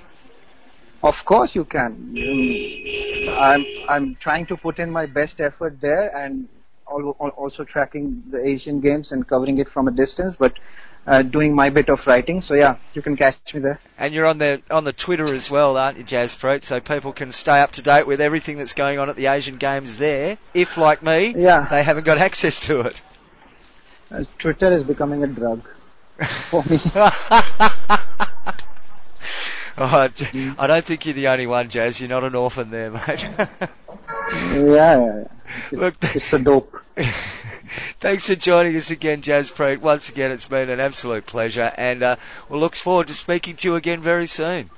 [1.01, 1.91] Of course you can.
[3.39, 6.47] I'm I'm trying to put in my best effort there and
[6.86, 10.53] also tracking the Asian Games and covering it from a distance, but
[11.07, 12.41] uh, doing my bit of writing.
[12.41, 13.80] So yeah, you can catch me there.
[13.97, 16.38] And you're on the on the Twitter as well, aren't you, Jazz?
[16.61, 19.57] So people can stay up to date with everything that's going on at the Asian
[19.57, 20.38] Games there.
[20.53, 21.65] If like me, yeah.
[21.72, 23.01] they haven't got access to it.
[24.12, 25.68] Uh, Twitter is becoming a drug
[26.49, 26.80] for me.
[29.78, 30.09] Oh,
[30.59, 31.99] I don't think you're the only one, Jazz.
[31.99, 33.24] You're not an orphan there, mate.
[33.38, 33.68] yeah,
[34.53, 35.24] yeah,
[35.72, 35.80] yeah.
[35.80, 36.76] Look, it's a dope.
[37.99, 39.80] Thanks for joining us again, Jaspreet.
[39.82, 42.16] Once again, it's been an absolute pleasure, and uh,
[42.49, 44.70] we'll look forward to speaking to you again very soon.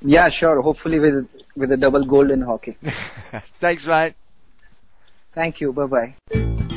[0.00, 0.62] Yeah, sure.
[0.62, 2.78] Hopefully with with a double gold in hockey.
[3.60, 4.14] Thanks, mate.
[5.34, 5.72] Thank you.
[5.72, 6.76] Bye bye.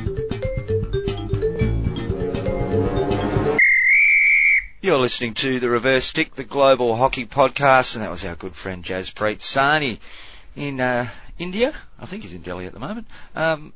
[4.84, 8.54] You're listening to the Reverse Stick, the Global Hockey Podcast, and that was our good
[8.54, 10.00] friend Jaspreet Sahni
[10.58, 11.10] in uh,
[11.40, 11.74] India.
[11.98, 13.08] I think he's in Delhi at the moment.
[13.34, 13.72] Um,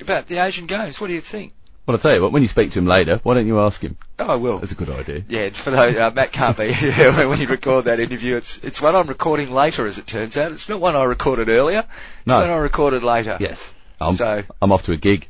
[0.00, 1.52] about the Asian Games, what do you think?
[1.84, 3.80] Well, I'll tell you what, when you speak to him later, why don't you ask
[3.80, 3.98] him?
[4.20, 4.60] Oh, I will.
[4.60, 5.24] That's a good idea.
[5.28, 8.36] Yeah, for those, uh, Matt can't be here when you record that interview.
[8.36, 10.52] It's, it's one I'm recording later, as it turns out.
[10.52, 11.80] It's not one I recorded earlier.
[11.80, 12.38] It's no.
[12.38, 13.36] one I recorded later.
[13.40, 13.74] Yes.
[14.00, 15.26] I'm, so, I'm off to a gig.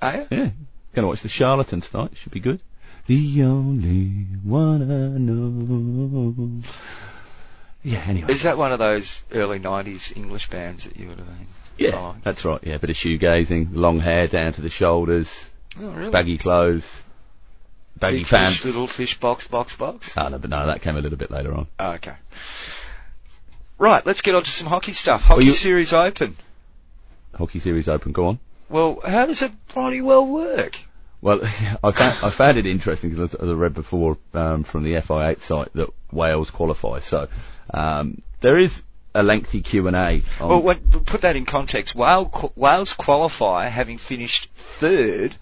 [0.00, 0.26] Are you?
[0.30, 0.50] Yeah.
[0.92, 2.12] Gonna watch the Charlatan tonight.
[2.14, 2.62] Should be good.
[3.06, 6.62] The only one I know.
[7.82, 8.32] Yeah, anyway.
[8.32, 11.46] Is that one of those early 90s English bands that you would have been?
[11.76, 12.20] Yeah, following?
[12.22, 12.60] that's right.
[12.62, 16.10] Yeah, bit of shoegazing, long hair down to the shoulders, oh, really?
[16.10, 17.02] baggy clothes,
[17.98, 18.58] baggy Big pants.
[18.58, 20.12] Fish, little fish box, box, box?
[20.16, 21.66] Oh, no, but no, that came a little bit later on.
[21.78, 22.14] Oh, okay.
[23.76, 25.22] Right, let's get on to some hockey stuff.
[25.22, 26.36] Hockey well, you, Series Open.
[27.34, 28.38] Hockey Series Open, go on.
[28.70, 30.78] Well, how does it bloody well work?
[31.24, 31.40] Well,
[31.82, 35.40] I found, I found it interesting because as I read before um, from the FIH
[35.40, 36.98] site that Wales qualify.
[37.00, 37.28] So
[37.72, 38.82] um, there is
[39.14, 40.22] a lengthy Q and A.
[40.38, 41.94] Well, when, put that in context.
[41.94, 45.34] Wales, Wales qualify having finished third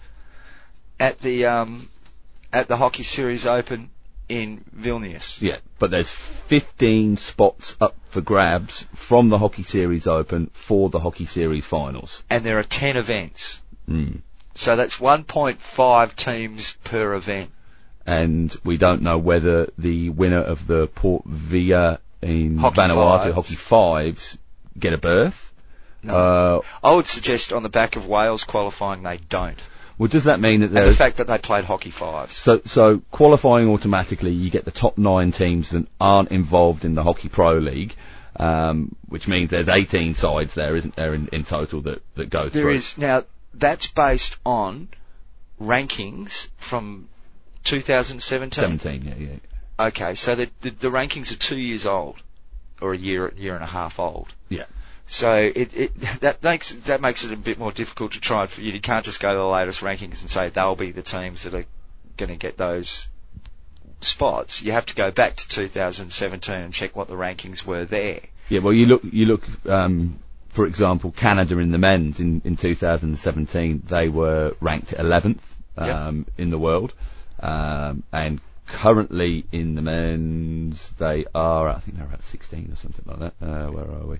[1.01, 1.89] at the um,
[2.53, 3.89] at the Hockey Series Open
[4.29, 5.41] in Vilnius.
[5.41, 10.99] Yeah, but there's 15 spots up for grabs from the Hockey Series Open for the
[10.99, 12.23] Hockey Series Finals.
[12.29, 13.59] And there are 10 events.
[13.89, 14.21] Mm.
[14.55, 17.49] So that's 1.5 teams per event.
[18.05, 23.35] And we don't know whether the winner of the Port Vila in Hockey Vanuatu fives.
[23.35, 24.37] Hockey Fives
[24.77, 25.53] get a berth.
[26.03, 26.13] No.
[26.13, 29.57] Uh, I would suggest on the back of Wales qualifying they don't.
[29.97, 32.35] well, does that mean that the fact that they played hockey fives.
[32.35, 34.31] so so qualifying automatically?
[34.31, 37.95] You get the top nine teams that aren't involved in the Hockey Pro League,
[38.35, 42.49] um, which means there's 18 sides there, isn't there, in, in total that that go
[42.49, 42.73] There through?
[42.73, 43.23] is now
[43.53, 44.89] that's based on
[45.59, 47.09] rankings from
[47.63, 48.79] 2017.
[48.79, 49.01] 17.
[49.03, 49.87] Yeah, yeah.
[49.87, 52.21] Okay, so the, the the rankings are two years old,
[52.81, 54.33] or a year year and a half old.
[54.49, 54.65] Yeah.
[55.07, 55.91] So it, it
[56.21, 58.47] that makes that makes it a bit more difficult to try.
[58.47, 61.01] For you, you can't just go to the latest rankings and say they'll be the
[61.01, 61.65] teams that are
[62.17, 63.07] going to get those
[64.01, 64.61] spots.
[64.61, 68.21] You have to go back to 2017 and check what the rankings were there.
[68.49, 70.19] Yeah, well, you look, you look, um,
[70.53, 75.41] for example, Canada in the men's in, in 2017, they were ranked 11th
[75.77, 76.93] um, in the world,
[77.39, 83.05] um, and currently in the men's they are, I think they're about 16 or something
[83.05, 83.33] like that.
[83.41, 84.19] Uh, where are we?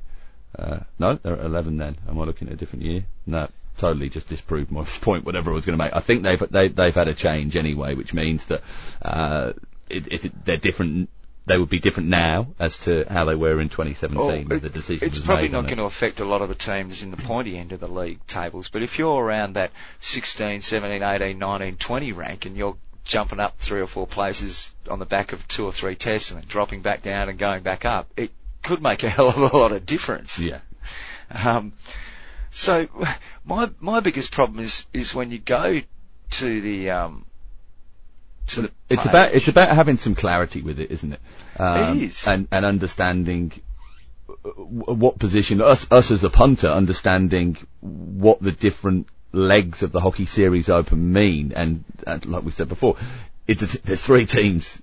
[0.58, 1.98] Uh, no, they're at 11 then.
[2.10, 3.06] Am I looking at a different year?
[3.28, 5.96] No, totally just disproved my point, whatever I was going to make.
[5.96, 8.62] I think they've, they, they've had a change anyway, which means that,
[9.02, 9.54] uh,
[9.90, 11.10] it, it, they're different,
[11.46, 14.18] they would be different now as to how they were in 2017
[14.48, 15.76] Well, it- the decision it's probably not going it.
[15.78, 18.70] to affect a lot of the teams in the pointy end of the league tables,
[18.72, 23.58] but if you're around that 16, 17, 18, 19, 20 rank and you're jumping up
[23.60, 26.82] three or four places on the back of two or three tests and then dropping
[26.82, 28.32] back down and going back up, it
[28.64, 30.40] could make a hell of a lot of difference.
[30.40, 30.60] Yeah.
[31.30, 31.74] Um,
[32.52, 32.88] so
[33.46, 35.82] my my biggest problem is is when you go
[36.32, 37.26] to the um,
[38.90, 41.20] It's about it's about having some clarity with it, isn't it?
[41.58, 42.28] Um, It is.
[42.28, 43.54] and and understanding
[44.30, 44.34] uh,
[44.94, 50.26] what position us us as a punter understanding what the different legs of the hockey
[50.26, 52.98] series open mean, and, and like we said before,
[53.48, 54.80] it's a, there's three teams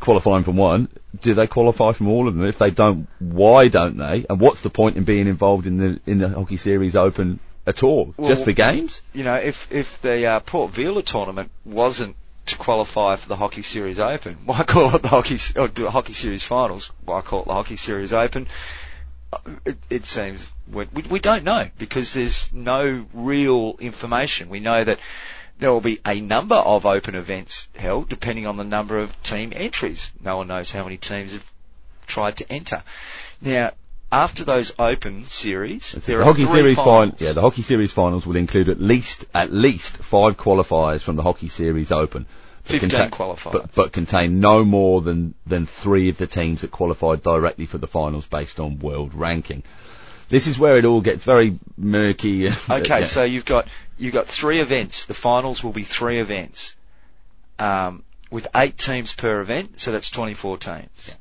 [0.00, 0.88] qualifying from one.
[1.20, 2.44] Do they qualify from all of them?
[2.46, 4.26] If they don't, why don't they?
[4.28, 7.82] And what's the point in being involved in the in the hockey series open at
[7.82, 8.14] all?
[8.16, 9.00] Well, Just for games?
[9.14, 12.16] you know, if if the uh, Port Vila tournament wasn't
[12.46, 16.12] to qualify for the Hockey Series Open, why call it the Hockey or the Hockey
[16.12, 16.90] Series Finals?
[17.04, 18.48] Why call it the Hockey Series Open?
[19.32, 24.48] Uh, It, it seems we we don't know because there's no real information.
[24.48, 24.98] We know that
[25.58, 29.52] there will be a number of open events held depending on the number of team
[29.54, 30.10] entries.
[30.22, 31.44] No one knows how many teams have
[32.06, 32.82] tried to enter.
[33.40, 33.72] Now,
[34.12, 37.20] after those open series, there the are hockey series fin- finals.
[37.20, 41.22] yeah, the hockey series finals will include at least at least five qualifiers from the
[41.22, 42.26] hockey series open.
[42.64, 43.52] 15 contain- qualifiers.
[43.52, 47.78] but, but contain no more than than three of the teams that qualified directly for
[47.78, 49.62] the finals based on world ranking.
[50.28, 52.48] This is where it all gets very murky.
[52.70, 53.04] Okay, Yeah.
[53.04, 53.66] so you've got
[53.98, 55.06] you've got three events.
[55.06, 56.74] The finals will be three events,
[57.58, 59.80] um, with eight teams per event.
[59.80, 61.16] So that's 24 teams.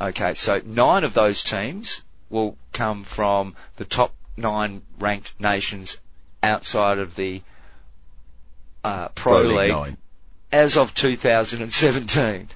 [0.00, 5.98] Okay, so nine of those teams will come from the top nine ranked nations
[6.42, 7.42] outside of the
[8.84, 9.96] uh, Pro, Pro League League nine.
[10.52, 12.48] as of 2017.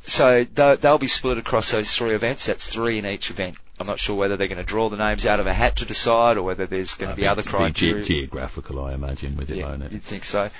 [0.00, 2.46] So they'll, they'll be split across those three events.
[2.46, 3.56] That's three in each event.
[3.80, 5.86] I'm not sure whether they're going to draw the names out of a hat to
[5.86, 8.04] decide, or whether there's going to be other ge- criteria.
[8.04, 9.92] geographical, I imagine, with it, yeah, won't it?
[9.92, 10.50] you'd think so.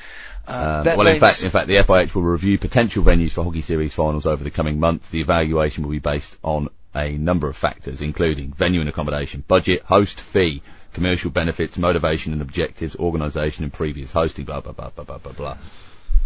[0.46, 3.60] Uh, Um, well, in fact, in fact, the FIH will review potential venues for Hockey
[3.60, 5.08] Series finals over the coming months.
[5.08, 6.68] The evaluation will be based on
[6.98, 12.42] a number of factors, including venue and accommodation, budget, host fee, commercial benefits, motivation and
[12.42, 15.58] objectives, organisation and previous hosting, blah blah blah blah blah blah blah.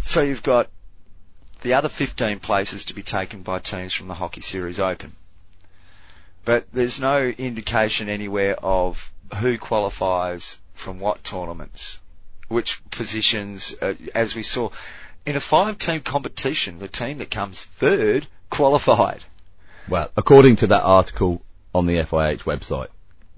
[0.05, 0.69] So you've got
[1.63, 5.13] the other 15 places to be taken by teams from the Hockey Series Open.
[6.45, 11.99] But there's no indication anywhere of who qualifies from what tournaments,
[12.49, 14.71] which positions, uh, as we saw.
[15.25, 19.23] In a five-team competition, the team that comes third qualified.
[19.89, 21.43] Well, according to that article
[21.75, 22.89] on the FIH website,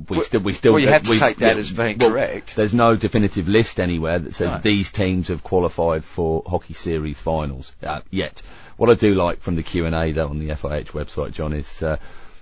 [0.08, 1.98] we Well- still we still well, you have to we- take that yeah, as being
[1.98, 2.56] well, correct.
[2.56, 4.58] There's no definitive list anywhere that says No.
[4.58, 8.42] these teams have qualified for hockey series finals uh, yet.
[8.76, 11.52] What I do like from the Q and A though on the FIH website, John,
[11.52, 11.96] is uh,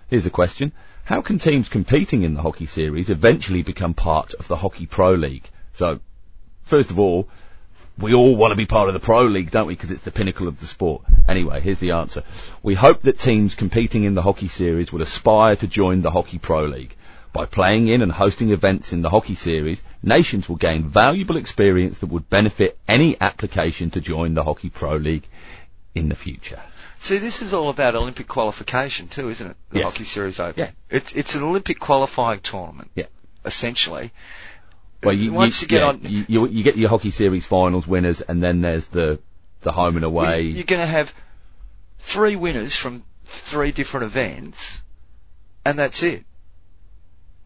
[0.08, 0.72] here's the question:
[1.04, 5.12] How can teams competing in the hockey series eventually become part of the Hockey Pro
[5.12, 5.48] League?
[5.74, 6.00] So,
[6.62, 7.28] first of all,
[7.98, 9.74] we all want to be part of the Pro League, don't we?
[9.74, 11.02] Because it's the pinnacle of the sport.
[11.28, 12.22] Anyway, here's the answer.
[12.62, 16.38] We hope that teams competing in the hockey series will aspire to join the Hockey
[16.38, 16.96] Pro League.
[17.32, 21.98] By playing in and hosting events in the hockey series, nations will gain valuable experience
[21.98, 25.26] that would benefit any application to join the Hockey Pro League
[25.94, 26.60] in the future.
[26.98, 29.56] See, this is all about Olympic qualification too, isn't it?
[29.70, 29.92] The Yes.
[29.92, 30.54] Hockey Series Open.
[30.62, 30.70] Yeah.
[30.88, 32.90] It's it's an Olympic qualifying tournament.
[32.94, 33.06] Yeah.
[33.44, 34.12] Essentially.
[35.02, 37.86] Well, you, Once you, get yeah, on, you, you, you get your hockey series finals
[37.86, 39.18] winners, and then there's the
[39.62, 40.42] the home and away.
[40.42, 41.12] you're going to have
[42.00, 44.80] three winners from three different events,
[45.64, 46.24] and that's it.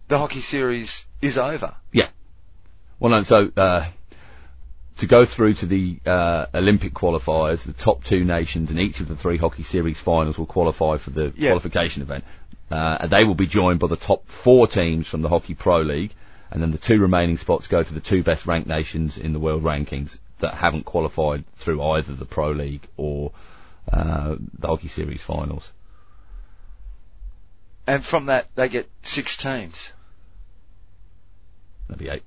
[0.09, 1.75] the hockey series is over.
[1.93, 2.09] Yeah.
[2.99, 3.87] Well, no, so, uh,
[4.99, 9.09] to go through to the, uh, Olympic qualifiers, the top two nations in each of
[9.09, 11.51] the three hockey series finals will qualify for the Yeah.
[11.51, 12.25] qualification event.
[12.71, 15.83] Uh, and they will be joined by the top four teams from the Hockey Pro
[15.83, 16.13] League,
[16.51, 19.41] and then the two remaining spots go to the two best ranked nations in the
[19.41, 23.33] world rankings that haven't qualified through either the Pro League or,
[23.93, 25.73] uh, the Hockey Series finals.
[27.87, 29.93] And from that, they get six teams.
[31.89, 32.23] That'd be eight.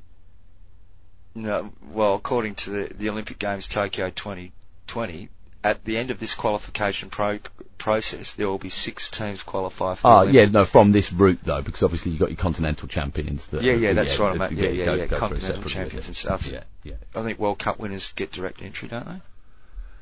[1.35, 5.29] No, well, according to the, the Olympic Games Tokyo 2020,
[5.63, 7.39] at the end of this qualification pro-
[7.77, 10.25] process, there will be six teams qualify for.
[10.25, 13.47] The yeah, no, from this route though, because obviously you've got your continental champions.
[13.47, 14.57] That Yeah, yeah, that's right, that mate.
[14.57, 15.05] you Yeah, yeah, go- yeah.
[15.07, 16.09] go Continental champions yeah.
[16.09, 16.47] and stuff.
[16.47, 16.95] Yeah, yeah.
[17.15, 19.21] I think World Cup winners get direct entry, don't they?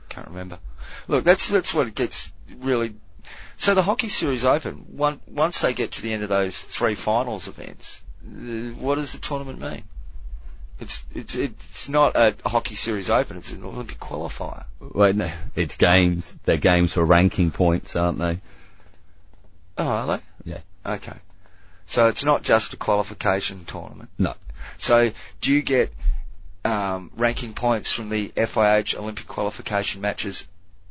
[0.09, 0.59] Can't remember.
[1.07, 2.95] Look, that's that's what it gets really.
[3.57, 4.85] So the hockey series open.
[4.95, 9.11] One, once they get to the end of those three finals events, uh, what does
[9.13, 9.83] the tournament mean?
[10.79, 13.37] It's it's it's not a hockey series open.
[13.37, 14.65] It's an Olympic qualifier.
[14.79, 16.33] Well, no, it's games.
[16.45, 18.39] They're games for ranking points, aren't they?
[19.77, 20.51] Oh, are they?
[20.51, 20.59] Yeah.
[20.85, 21.17] Okay.
[21.87, 24.09] So it's not just a qualification tournament.
[24.19, 24.35] No.
[24.77, 25.11] So
[25.41, 25.91] do you get
[26.65, 30.47] um, ranking points from the FIH Olympic qualification matches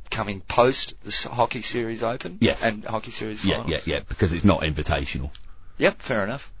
[0.09, 2.39] coming post the hockey series open?
[2.41, 2.63] Yes.
[2.63, 3.87] And hockey series Yeah, finals?
[3.87, 5.29] yeah, yeah, because it's not invitational.
[5.77, 6.51] Yep, fair enough.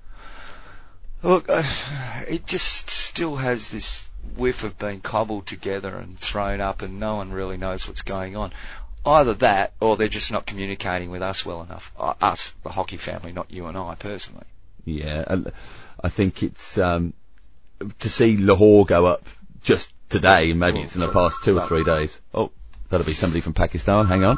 [1.23, 1.63] Look, uh,
[2.27, 7.15] it just still has this whiff of being cobbled together and thrown up and no
[7.15, 8.51] one really knows what's going on.
[9.05, 11.91] Either that or they're just not communicating with us well enough.
[11.97, 14.45] Uh, us, the hockey family, not you and I personally.
[14.83, 15.51] Yeah, and
[16.01, 17.13] I think it's um,
[17.99, 19.25] to see Lahore go up
[19.63, 20.53] just today.
[20.53, 22.19] Maybe it's in the past two or three days.
[22.33, 22.51] Oh,
[22.89, 24.07] that'll be somebody from Pakistan.
[24.07, 24.37] Hang on.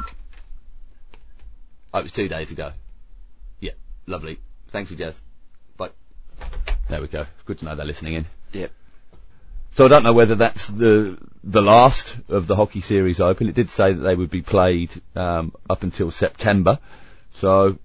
[1.92, 2.72] Oh, it was two days ago.
[3.58, 3.72] Yeah,
[4.06, 4.38] lovely.
[4.70, 5.20] Thanks, Jazz.
[6.90, 7.26] There we go.
[7.46, 8.26] Good to know they're listening in.
[8.52, 8.72] Yep.
[9.70, 13.48] So I don't know whether that's the the last of the hockey series open.
[13.48, 16.80] It did say that they would be played um, up until September.
[17.34, 17.78] So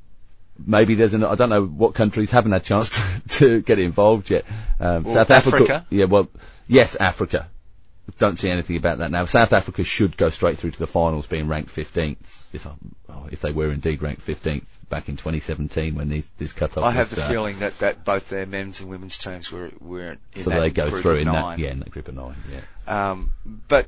[0.58, 3.78] maybe there's an I don't know what countries haven't had a chance to, to get
[3.78, 4.46] involved yet.
[4.80, 5.56] Um, Well, South Africa.
[5.58, 5.86] Africa.
[5.92, 6.28] Yeah, well,
[6.68, 7.48] yes, Africa.
[8.18, 9.26] Don't see anything about that now.
[9.26, 12.54] South Africa should go straight through to the finals, being ranked 15th.
[12.54, 12.72] If I,
[13.10, 16.84] oh, if they were indeed ranked 15th back in 2017 when these this cut off.
[16.84, 19.72] I have was, the uh, feeling that, that both their men's and women's teams were
[19.80, 21.58] were in So that they go group through in nine.
[21.58, 23.12] that, yeah, in that group of nine, yeah.
[23.12, 23.32] Um,
[23.68, 23.88] but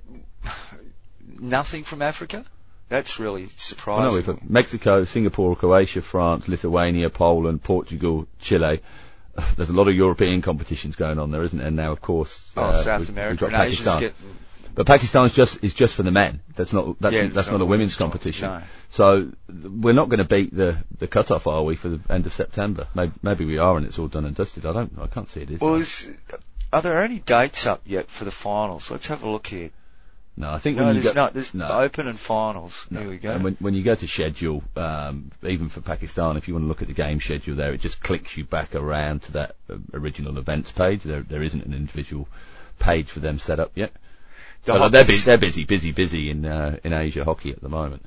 [1.40, 2.46] nothing from Africa.
[2.90, 4.16] That's really I know surprising.
[4.16, 8.82] we've got Mexico, Singapore, Croatia, France, Lithuania, Poland, Portugal, Chile.
[9.58, 11.68] There's a lot of European competitions going on there, isn't there?
[11.68, 14.14] And now, of course, oh, uh, South we've, America we've got and Asia's Pakistan.
[14.78, 16.40] But Pakistan's just is just for the men.
[16.56, 18.48] That's not that's Yeah, that's not, a women's competition.
[18.48, 18.62] no.
[18.92, 22.28] So we're not going to beat the the cut off, are we, for the end
[22.28, 22.86] of September?
[22.94, 24.68] Maybe, maybe we are, and it's all done and dusted.
[24.68, 24.94] I don't.
[25.02, 25.50] I can't see it.
[25.50, 26.08] Is Well, is,
[26.72, 28.92] are there any dates up yet for the finals?
[28.92, 29.72] Let's have a look here.
[30.36, 31.34] no, I think No, when you there's go, not.
[31.34, 31.68] There's no.
[31.70, 32.86] open and finals.
[32.92, 33.00] No.
[33.00, 33.32] Here we go.
[33.32, 36.68] And when, when you go to schedule, um, even for Pakistan, if you want to
[36.68, 39.78] look at the game schedule there, it just clicks you back around to that uh,
[39.96, 41.02] original events page.
[41.02, 42.28] There, there isn't an individual
[42.78, 43.92] page for them set up yet.
[44.68, 47.70] But uh, they're, busy, they're busy, busy, busy in uh, in Asia hockey at the
[47.70, 48.06] moment.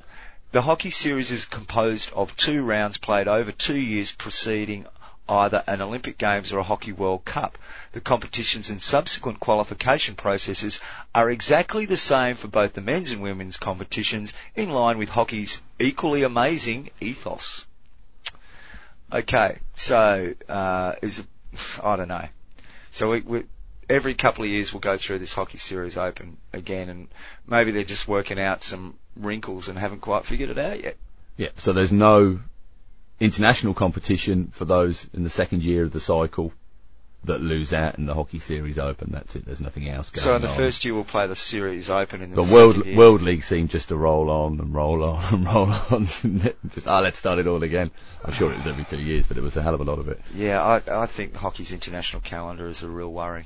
[0.51, 4.85] the hockey series is composed of two rounds played over two years preceding
[5.27, 7.57] either an Olympic Games or a Hockey World Cup.
[7.93, 10.79] The competitions and subsequent qualification processes
[11.15, 15.61] are exactly the same for both the men's and women's competitions in line with hockey's
[15.79, 17.65] equally amazing ethos.
[19.11, 21.23] Okay, so, uh, is
[21.83, 22.27] I don't know.
[22.91, 23.43] So we, we,
[23.91, 27.07] every couple of years we'll go through this hockey series open again and
[27.45, 30.97] maybe they're just working out some wrinkles and haven't quite figured it out yet.
[31.37, 31.49] Yeah.
[31.57, 32.39] So there's no
[33.19, 36.53] international competition for those in the second year of the cycle
[37.25, 39.11] that lose out in the hockey series open.
[39.11, 39.45] That's it.
[39.45, 40.27] There's nothing else going on.
[40.27, 40.55] So in the on.
[40.55, 42.97] first year we'll play the series open in the the world year.
[42.97, 46.07] world league seemed just to roll on and roll on and roll on.
[46.69, 47.91] just ah, let's start it all again.
[48.23, 49.99] I'm sure it was every two years, but it was a hell of a lot
[49.99, 50.19] of it.
[50.33, 53.45] Yeah, I, I think hockey's international calendar is a real worry.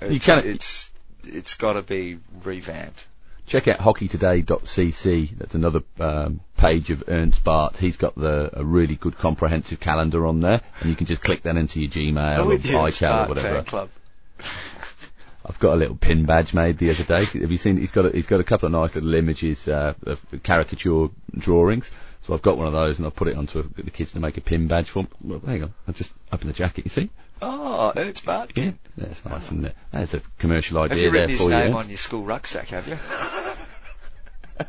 [0.00, 0.90] It's, can't- it's,
[1.24, 3.06] it's got to be revamped.
[3.46, 5.38] Check out hockeytoday.cc.
[5.38, 7.78] That's another um, page of Ernst Baart.
[7.78, 11.44] He's got the a really good comprehensive calendar on there, and you can just click
[11.44, 13.62] that into your Gmail Oh, or you, iCal or whatever.
[13.62, 13.88] Club.
[15.46, 17.24] I've got a little pin badge made the other day.
[17.40, 17.78] Have you seen?
[17.78, 21.90] He's got a, he's got a couple of nice little images uh, of caricature drawings.
[22.26, 24.20] So I've got one of those and I've put it onto a, the kids to
[24.20, 25.06] make a pin badge for.
[25.22, 26.84] Well, hang on, I've just opened the jacket.
[26.84, 27.08] You see?
[27.40, 28.78] Oh, Ernst Bartkin.
[28.96, 29.76] That's nice, isn't it?
[29.92, 32.88] That's a commercial idea Have you there written his name on your school rucksack, have
[32.88, 32.98] you?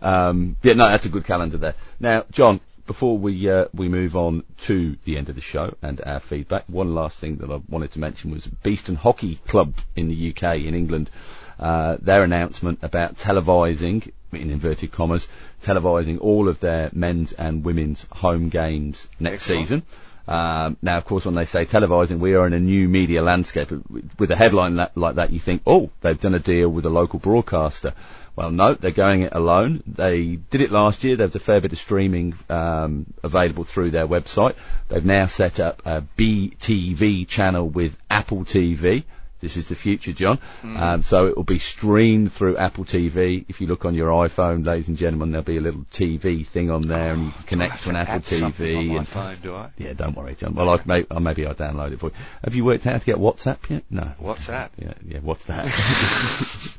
[0.00, 1.74] Um, yeah, no, that's a good calendar there.
[1.98, 6.00] Now, John, before we uh, we move on to the end of the show and
[6.00, 10.08] our feedback, one last thing that I wanted to mention was Beeston Hockey Club in
[10.08, 11.10] the UK in England.
[11.58, 15.26] Uh, their announcement about televising, in inverted commas,
[15.64, 19.60] televising all of their men's and women's home games next Excellent.
[19.60, 19.82] season.
[20.28, 23.70] Um, now, of course, when they say televising, we are in a new media landscape.
[24.18, 26.90] With a headline la- like that, you think, oh, they've done a deal with a
[26.90, 27.94] local broadcaster.
[28.36, 29.82] Well, no, they're going it alone.
[29.86, 31.16] They did it last year.
[31.16, 34.54] There was a fair bit of streaming um, available through their website.
[34.88, 39.04] They've now set up a BTV channel with Apple TV.
[39.40, 40.40] This is the future, John.
[40.64, 43.44] Um, so it will be streamed through Apple TV.
[43.48, 46.70] If you look on your iPhone, ladies and gentlemen, there'll be a little TV thing
[46.70, 48.78] on there, and you can connect to an Apple TV.
[48.78, 49.70] on my and phone, do I?
[49.78, 50.54] yeah, don't worry, John.
[50.54, 52.12] Well, I may, uh, maybe I'll download it for you.
[52.42, 53.84] Have you worked out how to get WhatsApp yet?
[53.90, 54.12] No.
[54.20, 54.70] WhatsApp.
[54.76, 55.66] Yeah, yeah, what's that?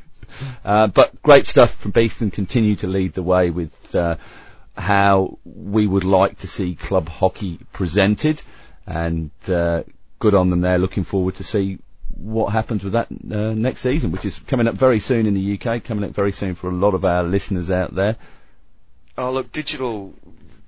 [0.66, 2.30] uh, but great stuff from Beeston.
[2.30, 4.16] Continue to lead the way with uh,
[4.76, 8.41] how we would like to see club hockey presented,
[8.86, 9.84] and uh,
[10.20, 10.78] good on them there.
[10.78, 11.80] Looking forward to see
[12.16, 15.60] what happens with that uh, next season, which is coming up very soon in the
[15.60, 15.84] UK.
[15.84, 18.18] Coming up very soon for a lot of our listeners out there.
[19.18, 20.14] Oh, look, digital,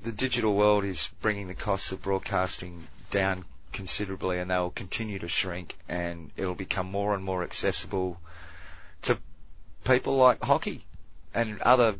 [0.04, 5.28] the digital world is bringing the costs of broadcasting down considerably and they'll continue to
[5.28, 8.18] shrink and it'll become more and more accessible
[9.02, 9.18] to
[9.86, 10.86] people like hockey
[11.34, 11.96] and other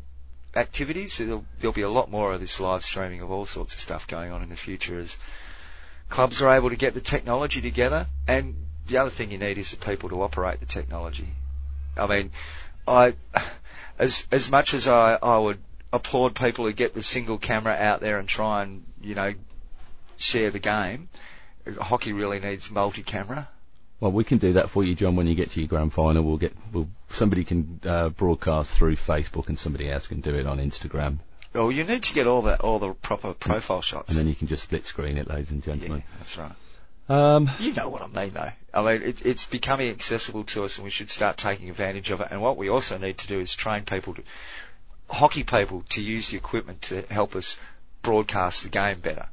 [0.54, 1.18] activities.
[1.18, 4.06] There'll, there'll be a lot more of this live streaming of all sorts of stuff
[4.06, 5.16] going on in the future as
[6.08, 8.54] clubs are able to get the technology together and
[8.92, 11.28] the other thing you need is the people to operate the technology.
[11.96, 12.30] I mean,
[12.86, 13.14] I,
[13.98, 15.58] as, as much as I, I would
[15.92, 19.32] applaud people who get the single camera out there and try and, you know,
[20.16, 21.08] share the game,
[21.78, 23.48] hockey really needs multi-camera.
[24.00, 25.14] Well, we can do that for you, John.
[25.14, 28.96] When you get to your grand final, we'll get we'll, somebody can uh, broadcast through
[28.96, 31.18] Facebook, and somebody else can do it on Instagram,
[31.54, 34.08] Well, you need to get all the all the proper profile shots.
[34.10, 36.02] and then you can just split screen it, ladies and yeah, gentlemen.
[36.18, 36.52] that's right.
[37.08, 38.50] Um, You know what I mean, though.
[38.74, 42.20] I mean, it, it's becoming accessible to us, and we should start taking advantage of
[42.20, 42.28] it.
[42.30, 44.22] And what we also need to do is train people, to,
[45.10, 47.58] hockey people, to use the equipment to help us
[48.02, 49.26] broadcast the game better.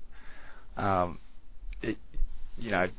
[0.76, 1.20] Um,
[1.82, 1.98] it,
[2.58, 2.90] you know,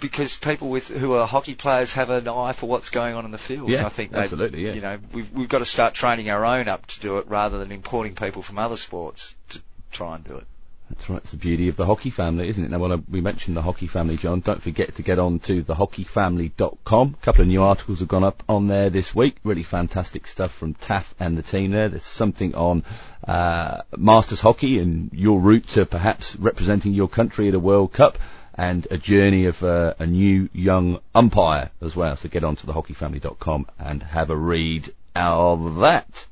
[0.00, 3.30] because people with who are hockey players have an eye for what's going on in
[3.30, 3.68] the field.
[3.68, 4.72] Yeah, I think they- absolutely, yeah.
[4.72, 7.58] You know, we've we've got to start training our own up to do it rather
[7.58, 9.60] than importing people from other sports to
[9.92, 10.46] try and do it.
[10.90, 11.18] That's right.
[11.18, 12.70] It's the beauty of the hockey family, isn't it?
[12.70, 17.16] Now, when we mentioned the hockey family, John, don't forget to get on to thehockeyfamily.com.
[17.20, 19.36] A couple of new articles have gone up on there this week.
[19.44, 21.88] Really fantastic stuff from Taff and the team there.
[21.88, 22.84] There's something on
[23.26, 28.18] uh, Masters hockey and your route to perhaps representing your country at a World Cup.
[28.54, 32.16] And a journey of uh, a new young umpire as well.
[32.16, 36.26] So get on to thehockeyfamily.com and have a read of that.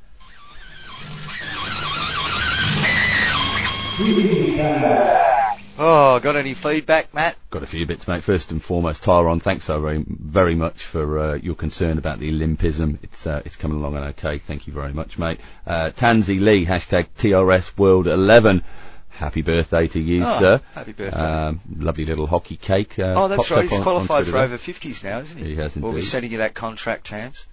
[5.81, 7.37] Oh, got any feedback, Matt?
[7.51, 8.25] Got a few bits, mate.
[8.25, 12.33] First and foremost, Tyrone, thanks so very, very much for uh, your concern about the
[12.33, 12.99] Olympism.
[13.03, 14.39] It's uh, it's coming along and okay.
[14.39, 15.39] Thank you very much, mate.
[15.65, 18.65] Uh, Tansy Lee, hashtag TRS World 11.
[19.09, 20.61] Happy birthday to you, Oh, sir.
[20.75, 21.17] happy birthday.
[21.17, 22.99] Um, lovely little hockey cake.
[22.99, 23.63] Uh, Oh, that's right.
[23.63, 25.45] He's on- on qualified Twitter for over 50s now, isn't he?
[25.51, 25.85] He has indeed.
[25.87, 27.47] We'll be sending you that contract, Tans.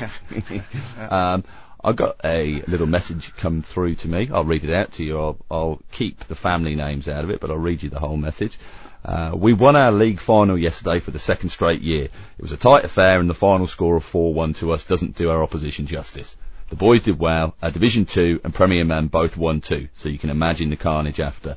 [1.10, 1.44] um,
[1.82, 4.30] I got a little message come through to me.
[4.32, 5.18] I'll read it out to you.
[5.18, 8.16] I'll, I'll keep the family names out of it, but I'll read you the whole
[8.16, 8.58] message.
[9.04, 12.04] Uh, we won our league final yesterday for the second straight year.
[12.04, 15.30] It was a tight affair and the final score of 4-1 to us doesn't do
[15.30, 16.36] our opposition justice.
[16.68, 17.54] The boys did well.
[17.62, 21.20] Our Division 2 and Premier Man both won too, so you can imagine the carnage
[21.20, 21.56] after.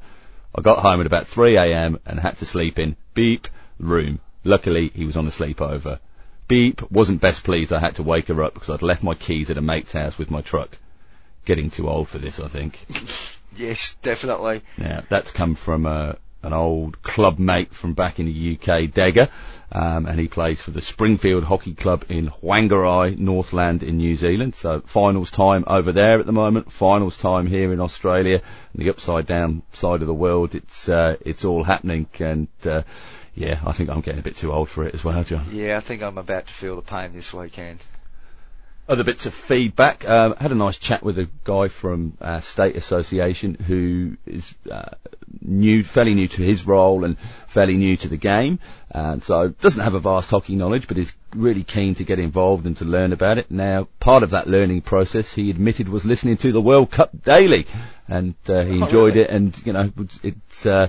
[0.53, 3.47] I got home at about 3am and had to sleep in beep
[3.79, 4.19] room.
[4.43, 5.99] Luckily, he was on a sleepover.
[6.51, 9.49] Beep wasn't best pleased I had to wake her up because I'd left my keys
[9.49, 10.77] at a mate's house with my truck.
[11.45, 12.85] Getting too old for this, I think.
[13.53, 14.61] Yes, definitely.
[14.77, 19.27] Now, that's come from uh, an old club mate from back in the UK, Dagger,
[19.73, 24.55] um, and he plays for the Springfield Hockey Club in Whangarei, Northland in New Zealand.
[24.55, 28.41] So finals time over there at the moment, finals time here in Australia,
[28.73, 30.55] the upside down side of the world.
[30.55, 32.83] It's uh, it's all happening, and uh,
[33.33, 35.47] yeah, I think I'm getting a bit too old for it as well, John.
[35.51, 37.79] Yeah, I think I'm about to feel the pain this weekend.
[38.89, 40.07] Other bits of feedback.
[40.09, 44.89] Um, had a nice chat with a guy from uh, State Association who is uh,
[45.39, 47.17] new, fairly new to his role and
[47.47, 48.59] fairly new to the game,
[48.89, 52.65] and so doesn't have a vast hockey knowledge, but is really keen to get involved
[52.65, 53.49] and to learn about it.
[53.49, 57.67] Now, part of that learning process, he admitted, was listening to the World Cup daily,
[58.09, 59.21] and uh, he Oh, enjoyed really?
[59.21, 59.29] it.
[59.29, 59.91] And you know,
[60.23, 60.87] it's uh,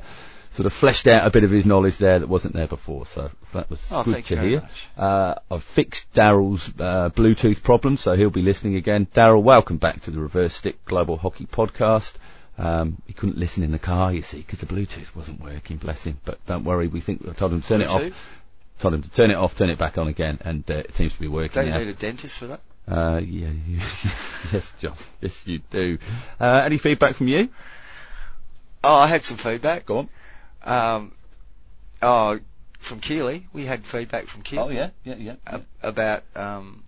[0.53, 3.07] sort of fleshed out a bit of his knowledge there that wasn't there before.
[3.07, 4.69] So that was Oh, good to hear.
[4.97, 9.07] Uh, I've fixed Daryl's uh, Bluetooth problem, so he'll be listening again.
[9.15, 12.13] Daryl, welcome back to the Reverse Stick Global Hockey Podcast.
[12.59, 15.79] Um, he couldn't listen in the car, you see, because the Bluetooth wasn't working.
[15.79, 16.19] Bless him.
[16.25, 18.03] But don't worry, we think I told him to turn it off.
[18.79, 21.15] Told him to turn it off, turn it back on again, and uh, it seems
[21.15, 22.61] to be working Don't you need a dentist for that?
[22.87, 23.77] Uh, yeah, you-
[24.53, 24.97] yes, John.
[25.21, 25.99] Yes, you do.
[26.41, 27.49] Uh, any feedback from you?
[28.85, 29.87] Oh, I had some feedback.
[29.87, 30.09] Go on.
[30.65, 31.13] Um,
[32.01, 32.39] oh,
[32.81, 33.47] from Keely.
[33.53, 34.77] We had feedback from Keely.
[34.77, 35.35] yeah, yeah, yeah.
[35.47, 36.83] ab- about um,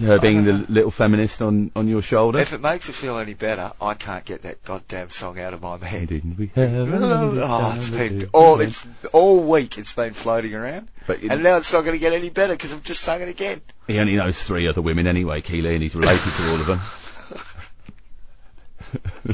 [0.00, 2.38] Her being the little feminist on, on your shoulder.
[2.40, 5.62] if it makes her feel any better, I can't get that goddamn song out of
[5.62, 6.08] my head.
[6.08, 9.78] Didn't we have a Oh, it's been all it's all week.
[9.78, 12.72] It's been floating around, But and now it's not going to get any better because
[12.72, 13.62] I've just sung it again.
[13.86, 16.80] he only knows three other women anyway, Keely, and he's related to all of them.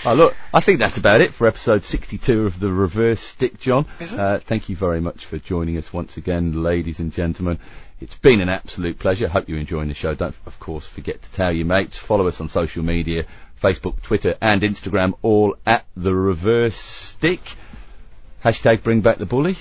[0.06, 3.86] Oh, look, I think that's about it for episode 62 of the Reverse Stick, John.
[4.00, 4.20] Is it?
[4.20, 7.58] Uh, thank you very much for joining us once again, ladies and gentlemen.
[8.02, 9.28] It's been an absolute pleasure.
[9.28, 10.14] Hope you're enjoying the show.
[10.14, 11.96] Don't, of course, forget to tell your mates.
[11.96, 13.24] Follow us on social media,
[13.62, 17.40] Facebook, Twitter, and Instagram, all at the Reverse Stick.
[18.44, 19.56] Hashtag bring back the bully.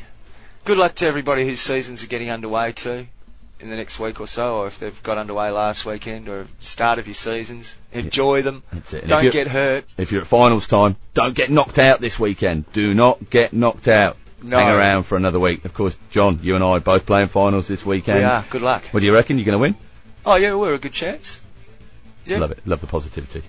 [0.65, 3.07] Good luck to everybody whose seasons are getting underway too
[3.63, 6.99] in the next week or so, or if they've got underway last weekend or start
[6.99, 7.75] of your seasons.
[7.93, 8.61] Enjoy them.
[8.71, 9.07] That's it.
[9.07, 9.85] Don't get hurt.
[9.97, 12.71] If you're at finals time, don't get knocked out this weekend.
[12.73, 14.17] Do not get knocked out.
[14.43, 14.57] No.
[14.57, 15.63] Hang around for another week.
[15.63, 18.19] Of course, John, you and I are both playing finals this weekend.
[18.19, 18.49] we.
[18.49, 18.83] Good luck.
[18.91, 19.37] What do you reckon?
[19.37, 19.75] You're going to win?
[20.25, 21.39] Oh yeah, we're a good chance.
[22.25, 22.39] Yeah.
[22.39, 22.67] Love it.
[22.67, 23.43] Love the positivity.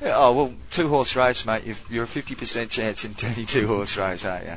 [0.00, 1.64] Yeah, oh well, two horse race, mate.
[1.64, 4.54] You've, you're a fifty percent chance in any two horse race, aren't you?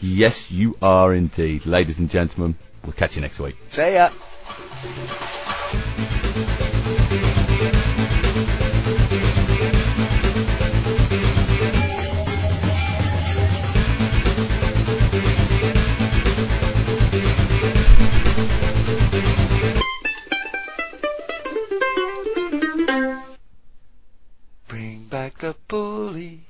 [0.00, 1.64] Yes, you are indeed.
[1.64, 2.56] Ladies and gentlemen,
[2.86, 3.56] we'll catch you next week.
[3.68, 4.10] See ya.
[24.68, 26.40] Bring back the bully.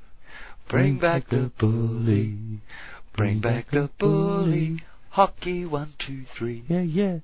[0.68, 2.36] Bring back the bully.
[3.14, 4.82] Bring back the bully.
[5.16, 6.62] Hockey one, two, three.
[6.68, 7.18] Yeah, yeah.